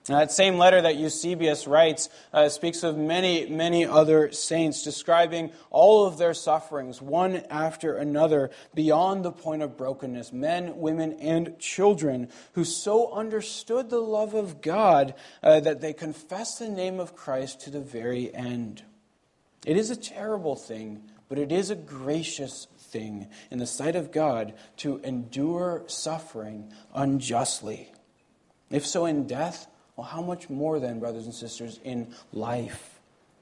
That 0.09 0.33
same 0.33 0.57
letter 0.57 0.81
that 0.81 0.97
Eusebius 0.97 1.67
writes 1.67 2.09
uh, 2.33 2.49
speaks 2.49 2.83
of 2.83 2.97
many, 2.97 3.47
many 3.47 3.85
other 3.85 4.33
saints, 4.33 4.83
describing 4.83 5.53
all 5.71 6.07
of 6.07 6.17
their 6.17 6.33
sufferings, 6.33 7.03
one 7.03 7.43
after 7.51 7.95
another, 7.95 8.51
beyond 8.75 9.23
the 9.25 9.33
point 9.33 9.63
of 9.63 9.77
brokenness. 9.77 10.33
Men, 10.33 10.79
women, 10.79 11.13
and 11.21 11.59
children 11.59 12.29
who 12.55 12.65
so 12.65 13.13
understood 13.13 13.91
the 13.91 14.01
love 14.01 14.33
of 14.33 14.63
God 14.63 15.15
uh, 15.43 15.61
that 15.61 15.83
they 15.83 15.93
confessed 15.93 16.59
the 16.59 16.71
name 16.71 17.01
of 17.01 17.15
Christ 17.15 17.61
to 17.63 17.71
the 17.71 17.81
very 17.81 18.35
end. 18.35 18.83
It 19.67 19.77
is 19.77 19.91
a 19.91 19.97
terrible 19.97 20.57
thing, 20.57 21.03
but 21.29 21.39
it 21.39 21.53
is 21.53 21.69
a 21.69 21.77
gracious 21.77 22.67
thing 22.79 23.29
in 23.51 23.59
the 23.59 23.67
sight 23.67 23.95
of 23.95 24.11
God 24.11 24.55
to 24.79 24.99
endure 25.05 25.83
suffering 25.87 26.73
unjustly. 26.95 27.93
If 28.71 28.87
so 28.87 29.05
in 29.05 29.27
death, 29.27 29.67
well, 29.99 30.07
how 30.07 30.23
much 30.23 30.49
more 30.49 30.79
then, 30.79 31.01
brothers 31.01 31.25
and 31.25 31.35
sisters, 31.35 31.81
in 31.83 32.15
life? 32.33 33.01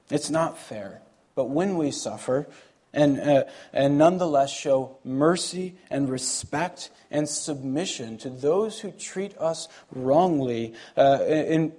It's 0.09 0.31
not 0.31 0.57
fair. 0.57 1.03
But 1.35 1.51
when 1.51 1.77
we 1.77 1.91
suffer, 1.91 2.47
and, 2.95 3.19
uh, 3.19 3.43
and 3.73 3.99
nonetheless 3.99 4.51
show 4.51 4.97
mercy 5.03 5.75
and 5.91 6.09
respect 6.09 6.89
and 7.11 7.29
submission 7.29 8.17
to 8.17 8.31
those 8.31 8.79
who 8.79 8.89
treat 8.89 9.37
us 9.37 9.67
wrongly 9.91 10.73
uh, 10.97 11.19
in 11.27 11.73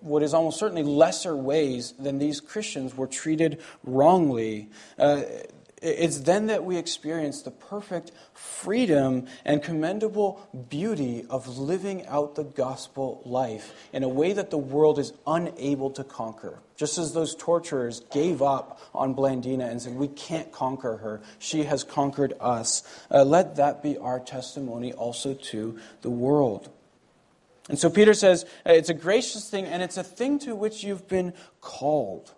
what 0.00 0.22
is 0.22 0.34
almost 0.34 0.58
certainly 0.58 0.82
lesser 0.82 1.34
ways 1.34 1.94
than 1.98 2.18
these 2.18 2.40
Christians 2.40 2.94
were 2.94 3.06
treated 3.06 3.58
wrongly. 3.84 4.68
Uh, 4.98 5.22
it's 5.82 6.20
then 6.20 6.46
that 6.46 6.64
we 6.64 6.76
experience 6.76 7.42
the 7.42 7.50
perfect 7.50 8.12
freedom 8.34 9.26
and 9.44 9.62
commendable 9.62 10.48
beauty 10.68 11.24
of 11.30 11.58
living 11.58 12.06
out 12.06 12.34
the 12.34 12.44
gospel 12.44 13.22
life 13.24 13.72
in 13.92 14.02
a 14.02 14.08
way 14.08 14.32
that 14.32 14.50
the 14.50 14.58
world 14.58 14.98
is 14.98 15.12
unable 15.26 15.90
to 15.90 16.04
conquer. 16.04 16.60
Just 16.76 16.98
as 16.98 17.12
those 17.12 17.34
torturers 17.34 18.00
gave 18.12 18.40
up 18.40 18.80
on 18.94 19.14
Blandina 19.14 19.68
and 19.68 19.80
said, 19.82 19.94
We 19.94 20.08
can't 20.08 20.52
conquer 20.52 20.96
her, 20.98 21.20
she 21.38 21.64
has 21.64 21.84
conquered 21.84 22.34
us. 22.40 22.82
Uh, 23.10 23.24
let 23.24 23.56
that 23.56 23.82
be 23.82 23.98
our 23.98 24.20
testimony 24.20 24.92
also 24.92 25.34
to 25.34 25.78
the 26.02 26.10
world. 26.10 26.70
And 27.68 27.78
so 27.78 27.90
Peter 27.90 28.14
says, 28.14 28.46
It's 28.64 28.88
a 28.88 28.94
gracious 28.94 29.48
thing, 29.48 29.66
and 29.66 29.82
it's 29.82 29.96
a 29.96 30.04
thing 30.04 30.38
to 30.40 30.54
which 30.54 30.82
you've 30.82 31.08
been 31.08 31.34
called. 31.60 32.32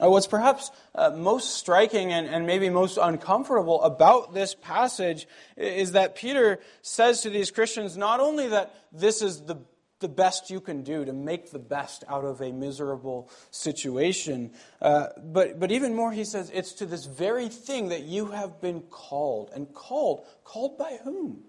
Uh, 0.00 0.08
what's 0.08 0.26
perhaps 0.26 0.70
uh, 0.94 1.10
most 1.10 1.56
striking 1.56 2.12
and, 2.12 2.26
and 2.26 2.46
maybe 2.46 2.70
most 2.70 2.96
uncomfortable 2.96 3.82
about 3.82 4.32
this 4.32 4.54
passage 4.54 5.26
is 5.56 5.92
that 5.92 6.14
Peter 6.14 6.60
says 6.80 7.20
to 7.22 7.30
these 7.30 7.50
Christians 7.50 7.96
not 7.96 8.18
only 8.18 8.48
that 8.48 8.74
this 8.90 9.20
is 9.20 9.42
the, 9.42 9.56
the 10.00 10.08
best 10.08 10.48
you 10.48 10.60
can 10.60 10.82
do 10.82 11.04
to 11.04 11.12
make 11.12 11.50
the 11.50 11.58
best 11.58 12.04
out 12.08 12.24
of 12.24 12.40
a 12.40 12.52
miserable 12.52 13.30
situation, 13.50 14.50
uh, 14.80 15.08
but, 15.22 15.60
but 15.60 15.70
even 15.70 15.94
more, 15.94 16.10
he 16.10 16.24
says 16.24 16.50
it's 16.54 16.72
to 16.74 16.86
this 16.86 17.04
very 17.04 17.50
thing 17.50 17.90
that 17.90 18.04
you 18.04 18.26
have 18.26 18.62
been 18.62 18.80
called. 18.82 19.50
And 19.54 19.74
called, 19.74 20.24
called 20.42 20.78
by 20.78 21.00
whom? 21.04 21.42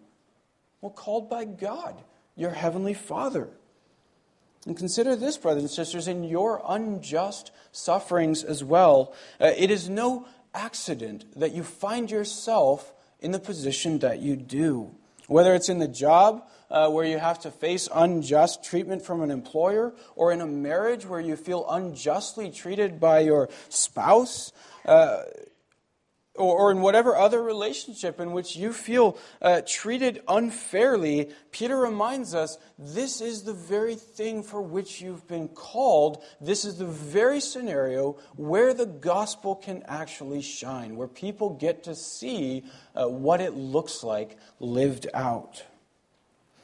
Well, 0.81 0.91
called 0.91 1.29
by 1.29 1.45
God, 1.45 1.95
your 2.35 2.51
heavenly 2.51 2.93
Father. 2.93 3.49
And 4.65 4.77
consider 4.77 5.15
this, 5.15 5.37
brothers 5.37 5.63
and 5.63 5.71
sisters, 5.71 6.07
in 6.07 6.23
your 6.23 6.61
unjust 6.67 7.51
sufferings 7.71 8.43
as 8.43 8.63
well. 8.63 9.13
Uh, 9.39 9.51
it 9.57 9.69
is 9.69 9.89
no 9.89 10.25
accident 10.53 11.25
that 11.37 11.53
you 11.53 11.63
find 11.63 12.09
yourself 12.09 12.93
in 13.19 13.31
the 13.31 13.39
position 13.39 13.99
that 13.99 14.19
you 14.19 14.35
do. 14.35 14.95
Whether 15.27 15.53
it's 15.53 15.69
in 15.69 15.79
the 15.79 15.87
job 15.87 16.47
uh, 16.69 16.89
where 16.89 17.05
you 17.05 17.19
have 17.19 17.39
to 17.39 17.51
face 17.51 17.87
unjust 17.93 18.63
treatment 18.63 19.05
from 19.05 19.21
an 19.21 19.31
employer, 19.31 19.93
or 20.15 20.31
in 20.31 20.41
a 20.41 20.47
marriage 20.47 21.05
where 21.05 21.19
you 21.19 21.35
feel 21.35 21.69
unjustly 21.69 22.49
treated 22.49 22.99
by 22.99 23.19
your 23.19 23.49
spouse, 23.69 24.51
uh, 24.85 25.21
or, 26.35 26.57
or 26.57 26.71
in 26.71 26.81
whatever 26.81 27.15
other 27.15 27.41
relationship 27.41 28.19
in 28.19 28.31
which 28.31 28.55
you 28.55 28.73
feel 28.73 29.17
uh, 29.41 29.61
treated 29.67 30.21
unfairly, 30.27 31.29
Peter 31.51 31.77
reminds 31.77 32.33
us 32.33 32.57
this 32.77 33.21
is 33.21 33.43
the 33.43 33.53
very 33.53 33.95
thing 33.95 34.41
for 34.41 34.61
which 34.61 35.01
you've 35.01 35.27
been 35.27 35.47
called. 35.47 36.23
This 36.41 36.65
is 36.65 36.77
the 36.77 36.85
very 36.85 37.39
scenario 37.39 38.17
where 38.35 38.73
the 38.73 38.87
gospel 38.87 39.55
can 39.55 39.83
actually 39.87 40.41
shine, 40.41 40.95
where 40.95 41.07
people 41.07 41.51
get 41.51 41.83
to 41.83 41.95
see 41.95 42.63
uh, 42.95 43.07
what 43.07 43.39
it 43.41 43.53
looks 43.53 44.03
like 44.03 44.37
lived 44.59 45.07
out. 45.13 45.63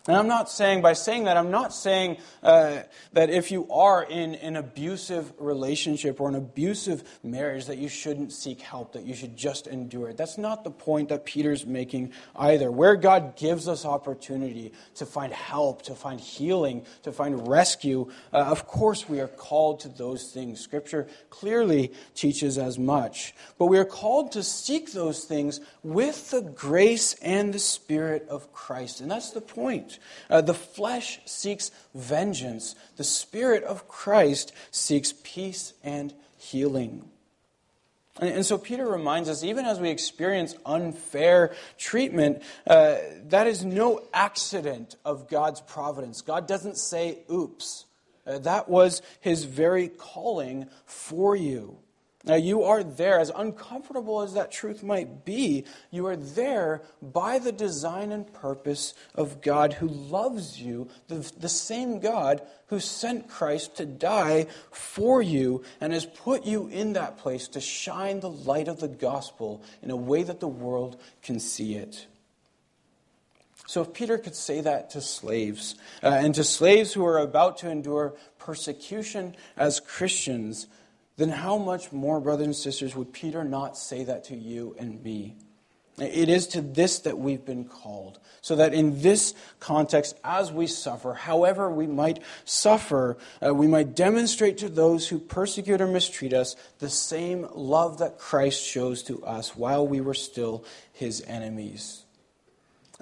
And 0.10 0.18
I'm 0.18 0.28
not 0.28 0.50
saying, 0.50 0.82
by 0.82 0.94
saying 0.94 1.26
that, 1.26 1.38
I'm 1.38 1.52
not 1.52 1.72
saying 1.72 2.18
uh, 2.42 2.80
that 3.14 3.30
if 3.30 3.52
you 3.52 3.70
are 3.70 4.02
in 4.02 4.34
an 4.34 4.56
abusive 4.56 5.32
relationship 5.38 6.20
or 6.20 6.28
an 6.28 6.34
abusive 6.34 7.04
marriage, 7.22 7.68
that 7.68 7.78
you 7.78 7.90
shouldn't 7.90 8.34
seek 8.34 8.60
help, 8.60 8.94
that 8.94 9.04
you 9.04 9.14
should 9.14 9.38
just 9.38 9.68
endure 9.68 10.10
it. 10.10 10.18
That's 10.18 10.40
not 10.40 10.64
the 10.64 10.72
point 10.72 11.10
that 11.10 11.26
Peter's 11.26 11.64
making 11.64 12.14
either. 12.36 12.72
Where 12.72 12.96
God 12.96 13.36
gives 13.36 13.68
us 13.68 13.86
opportunity 13.86 14.74
to 14.96 15.06
find 15.06 15.32
help, 15.32 15.84
to 15.84 15.94
find 15.94 16.20
healing, 16.20 16.88
to 17.04 17.12
find 17.12 17.48
rescue, 17.48 18.10
uh, 18.34 18.38
of 18.38 18.66
course 18.66 19.08
we 19.08 19.20
are 19.20 19.28
called 19.28 19.82
to 19.82 19.90
those 19.90 20.32
things. 20.32 20.60
Scripture 20.60 21.08
clearly 21.30 21.94
teaches 22.16 22.58
as 22.58 22.80
much. 22.80 23.36
But 23.60 23.68
we 23.68 23.78
are 23.78 23.86
called 23.86 24.32
to 24.32 24.42
seek 24.42 24.92
those 24.92 25.26
things 25.26 25.62
with 25.84 26.32
the 26.32 26.42
grace 26.42 27.14
and 27.22 27.54
the 27.54 27.60
Spirit 27.60 28.28
of 28.28 28.52
Christ. 28.52 29.02
And 29.02 29.12
that's 29.12 29.30
the 29.30 29.42
point. 29.42 29.98
Uh, 30.30 30.42
the 30.42 30.54
flesh 30.54 31.20
seeks 31.26 31.72
vengeance, 31.94 32.76
the 32.98 33.04
Spirit 33.04 33.64
of 33.64 33.88
Christ 33.88 34.54
seeks 34.72 35.14
peace 35.24 35.74
and 35.84 36.14
healing. 36.38 37.10
And, 38.20 38.30
and 38.30 38.46
so 38.46 38.58
Peter 38.58 38.88
reminds 38.88 39.30
us, 39.30 39.44
even 39.44 39.66
as 39.66 39.80
we 39.80 39.90
experience 39.90 40.56
unfair 40.66 41.56
treatment, 41.78 42.42
uh, 42.68 42.98
that 43.28 43.48
is 43.48 43.64
no 43.66 44.04
accident 44.14 44.96
of 45.06 45.30
God's 45.30 45.62
providence. 45.62 46.22
God 46.22 46.48
doesn't 46.48 46.78
say, 46.78 47.20
oops. 47.32 47.86
Uh, 48.28 48.38
that 48.40 48.70
was 48.70 49.02
his 49.22 49.46
very 49.46 49.88
calling 49.88 50.68
for 50.86 51.36
you. 51.36 51.78
Now, 52.26 52.36
you 52.36 52.64
are 52.64 52.84
there, 52.84 53.18
as 53.18 53.32
uncomfortable 53.34 54.22
as 54.22 54.34
that 54.34 54.52
truth 54.52 54.84
might 54.84 55.24
be, 55.24 55.64
you 55.90 56.06
are 56.08 56.18
there 56.18 56.82
by 57.02 57.40
the 57.40 57.54
design 57.54 58.12
and 58.12 58.32
purpose 58.34 58.94
of 59.16 59.42
God 59.42 59.74
who 59.74 59.88
loves 59.88 60.62
you, 60.62 60.90
the, 61.08 61.32
the 61.40 61.48
same 61.48 62.02
God 62.02 62.42
who 62.68 62.82
sent 62.82 63.30
Christ 63.30 63.78
to 63.78 63.86
die 63.86 64.48
for 64.70 65.22
you 65.22 65.64
and 65.80 65.94
has 65.94 66.06
put 66.06 66.46
you 66.46 66.68
in 66.68 66.94
that 66.94 67.18
place 67.18 67.48
to 67.50 67.62
shine 67.62 68.20
the 68.20 68.30
light 68.30 68.68
of 68.68 68.82
the 68.82 68.90
gospel 68.90 69.64
in 69.82 69.90
a 69.90 69.96
way 69.96 70.22
that 70.24 70.42
the 70.42 70.48
world 70.48 71.00
can 71.24 71.40
see 71.40 71.76
it. 71.76 72.06
So, 73.66 73.82
if 73.82 73.94
Peter 73.94 74.18
could 74.18 74.36
say 74.36 74.62
that 74.62 74.90
to 74.92 75.02
slaves, 75.02 75.76
uh, 76.02 76.08
and 76.08 76.34
to 76.36 76.44
slaves 76.44 76.92
who 76.92 77.06
are 77.06 77.20
about 77.20 77.60
to 77.60 77.70
endure 77.70 78.16
persecution 78.40 79.36
as 79.56 79.80
Christians, 79.80 80.66
then 81.20 81.30
how 81.30 81.58
much 81.58 81.92
more, 81.92 82.22
brothers 82.22 82.46
and 82.46 82.56
sisters, 82.56 82.96
would 82.96 83.12
Peter 83.12 83.44
not 83.44 83.78
say 83.78 84.06
that 84.06 84.24
to 84.26 84.36
you 84.38 84.74
and 84.80 85.04
me? 85.04 85.36
It 85.98 86.30
is 86.30 86.48
to 86.48 86.62
this 86.62 87.00
that 87.00 87.18
we've 87.18 87.44
been 87.44 87.66
called, 87.66 88.20
so 88.40 88.56
that 88.56 88.74
in 88.74 89.02
this 89.02 89.34
context, 89.60 90.18
as 90.24 90.50
we 90.50 90.66
suffer, 90.66 91.14
however 91.14 91.70
we 91.70 91.88
might 91.88 92.24
suffer, 92.46 93.18
uh, 93.46 93.54
we 93.54 93.68
might 93.68 93.98
demonstrate 93.98 94.60
to 94.60 94.70
those 94.70 95.10
who 95.10 95.20
persecute 95.20 95.82
or 95.82 95.88
mistreat 95.88 96.32
us 96.32 96.56
the 96.80 96.90
same 96.90 97.46
love 97.54 97.98
that 97.98 98.18
Christ 98.18 98.64
shows 98.64 99.04
to 99.04 99.22
us 99.26 99.58
while 99.58 99.86
we 99.86 100.00
were 100.00 100.14
still 100.14 100.64
his 100.94 101.22
enemies. 101.28 102.06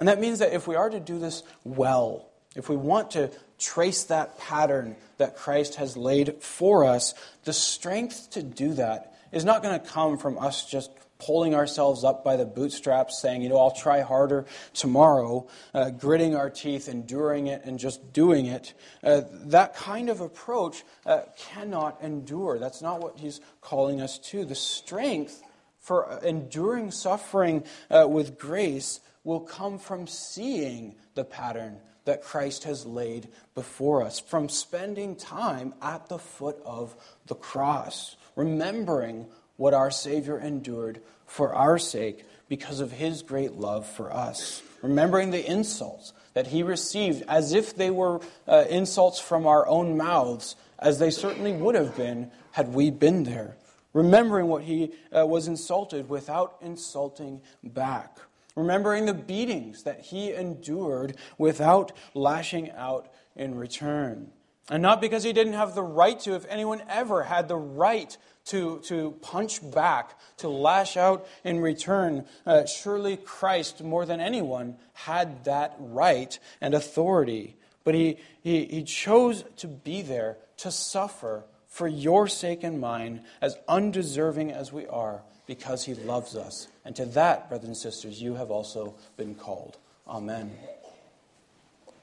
And 0.00 0.08
that 0.08 0.18
means 0.18 0.40
that 0.40 0.52
if 0.52 0.66
we 0.66 0.74
are 0.74 0.90
to 0.90 0.98
do 0.98 1.20
this 1.20 1.44
well, 1.62 2.27
if 2.56 2.68
we 2.68 2.76
want 2.76 3.12
to 3.12 3.30
trace 3.58 4.04
that 4.04 4.38
pattern 4.38 4.96
that 5.18 5.36
Christ 5.36 5.76
has 5.76 5.96
laid 5.96 6.42
for 6.42 6.84
us, 6.84 7.14
the 7.44 7.52
strength 7.52 8.30
to 8.30 8.42
do 8.42 8.74
that 8.74 9.14
is 9.32 9.44
not 9.44 9.62
going 9.62 9.78
to 9.78 9.86
come 9.86 10.16
from 10.16 10.38
us 10.38 10.68
just 10.68 10.90
pulling 11.18 11.54
ourselves 11.54 12.04
up 12.04 12.22
by 12.24 12.36
the 12.36 12.44
bootstraps, 12.44 13.20
saying, 13.20 13.42
you 13.42 13.48
know, 13.48 13.58
I'll 13.58 13.72
try 13.72 14.00
harder 14.00 14.46
tomorrow, 14.72 15.48
uh, 15.74 15.90
gritting 15.90 16.36
our 16.36 16.48
teeth, 16.48 16.88
enduring 16.88 17.48
it, 17.48 17.62
and 17.64 17.78
just 17.78 18.12
doing 18.12 18.46
it. 18.46 18.72
Uh, 19.02 19.22
that 19.46 19.74
kind 19.74 20.10
of 20.10 20.20
approach 20.20 20.84
uh, 21.04 21.22
cannot 21.36 22.00
endure. 22.02 22.58
That's 22.58 22.80
not 22.80 23.00
what 23.00 23.18
he's 23.18 23.40
calling 23.60 24.00
us 24.00 24.18
to. 24.30 24.44
The 24.44 24.54
strength 24.54 25.42
for 25.80 26.20
enduring 26.22 26.92
suffering 26.92 27.64
uh, 27.90 28.06
with 28.08 28.38
grace 28.38 29.00
will 29.24 29.40
come 29.40 29.78
from 29.78 30.06
seeing 30.06 30.94
the 31.14 31.24
pattern 31.24 31.80
that 32.08 32.22
Christ 32.22 32.64
has 32.64 32.86
laid 32.86 33.28
before 33.54 34.02
us, 34.02 34.18
from 34.18 34.48
spending 34.48 35.14
time 35.14 35.74
at 35.82 36.08
the 36.08 36.18
foot 36.18 36.58
of 36.64 36.96
the 37.26 37.34
cross, 37.34 38.16
remembering 38.34 39.26
what 39.56 39.74
our 39.74 39.90
Savior 39.90 40.38
endured 40.38 41.02
for 41.26 41.54
our 41.54 41.78
sake 41.78 42.24
because 42.48 42.80
of 42.80 42.92
his 42.92 43.20
great 43.20 43.52
love 43.52 43.86
for 43.86 44.10
us. 44.10 44.62
Remembering 44.80 45.32
the 45.32 45.46
insults 45.46 46.14
that 46.32 46.46
he 46.46 46.62
received 46.62 47.24
as 47.28 47.52
if 47.52 47.76
they 47.76 47.90
were 47.90 48.20
uh, 48.46 48.64
insults 48.70 49.20
from 49.20 49.46
our 49.46 49.68
own 49.68 49.98
mouths, 49.98 50.56
as 50.78 50.98
they 50.98 51.10
certainly 51.10 51.52
would 51.52 51.74
have 51.74 51.94
been 51.94 52.30
had 52.52 52.72
we 52.72 52.90
been 52.90 53.24
there. 53.24 53.58
Remembering 53.92 54.46
what 54.46 54.62
he 54.62 54.92
uh, 55.14 55.26
was 55.26 55.46
insulted 55.46 56.08
without 56.08 56.56
insulting 56.62 57.42
back. 57.62 58.16
Remembering 58.58 59.06
the 59.06 59.14
beatings 59.14 59.84
that 59.84 60.00
he 60.00 60.32
endured 60.32 61.16
without 61.38 61.92
lashing 62.12 62.72
out 62.72 63.08
in 63.36 63.54
return. 63.54 64.32
And 64.68 64.82
not 64.82 65.00
because 65.00 65.22
he 65.22 65.32
didn't 65.32 65.52
have 65.52 65.76
the 65.76 65.82
right 65.82 66.18
to, 66.20 66.34
if 66.34 66.44
anyone 66.48 66.82
ever 66.88 67.22
had 67.22 67.46
the 67.46 67.56
right 67.56 68.14
to, 68.46 68.80
to 68.86 69.12
punch 69.22 69.60
back, 69.70 70.18
to 70.38 70.48
lash 70.48 70.96
out 70.96 71.26
in 71.44 71.60
return. 71.60 72.26
Uh, 72.44 72.66
surely 72.66 73.16
Christ, 73.16 73.82
more 73.82 74.04
than 74.04 74.20
anyone, 74.20 74.76
had 74.92 75.44
that 75.44 75.76
right 75.78 76.36
and 76.60 76.74
authority. 76.74 77.56
But 77.84 77.94
he, 77.94 78.16
he, 78.42 78.64
he 78.64 78.82
chose 78.82 79.44
to 79.58 79.68
be 79.68 80.02
there 80.02 80.36
to 80.58 80.72
suffer 80.72 81.44
for 81.68 81.86
your 81.86 82.26
sake 82.26 82.64
and 82.64 82.80
mine, 82.80 83.24
as 83.40 83.56
undeserving 83.68 84.50
as 84.50 84.72
we 84.72 84.84
are, 84.88 85.22
because 85.48 85.84
he 85.86 85.94
loves 85.94 86.36
us. 86.36 86.68
And 86.84 86.94
to 86.94 87.06
that, 87.06 87.48
brothers 87.48 87.66
and 87.66 87.76
sisters, 87.76 88.22
you 88.22 88.34
have 88.34 88.52
also 88.52 88.94
been 89.16 89.34
called. 89.34 89.78
Amen. 90.06 90.52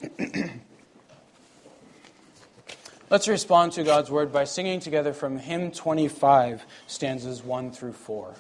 Let's 3.10 3.28
respond 3.28 3.74
to 3.74 3.84
God's 3.84 4.10
word 4.10 4.34
by 4.34 4.46
singing 4.46 4.80
together 4.80 5.14
from 5.14 5.38
hymn 5.38 5.72
25, 5.72 6.66
stanzas 6.88 7.44
1 7.44 7.72
through 7.72 7.94
4. 7.94 8.34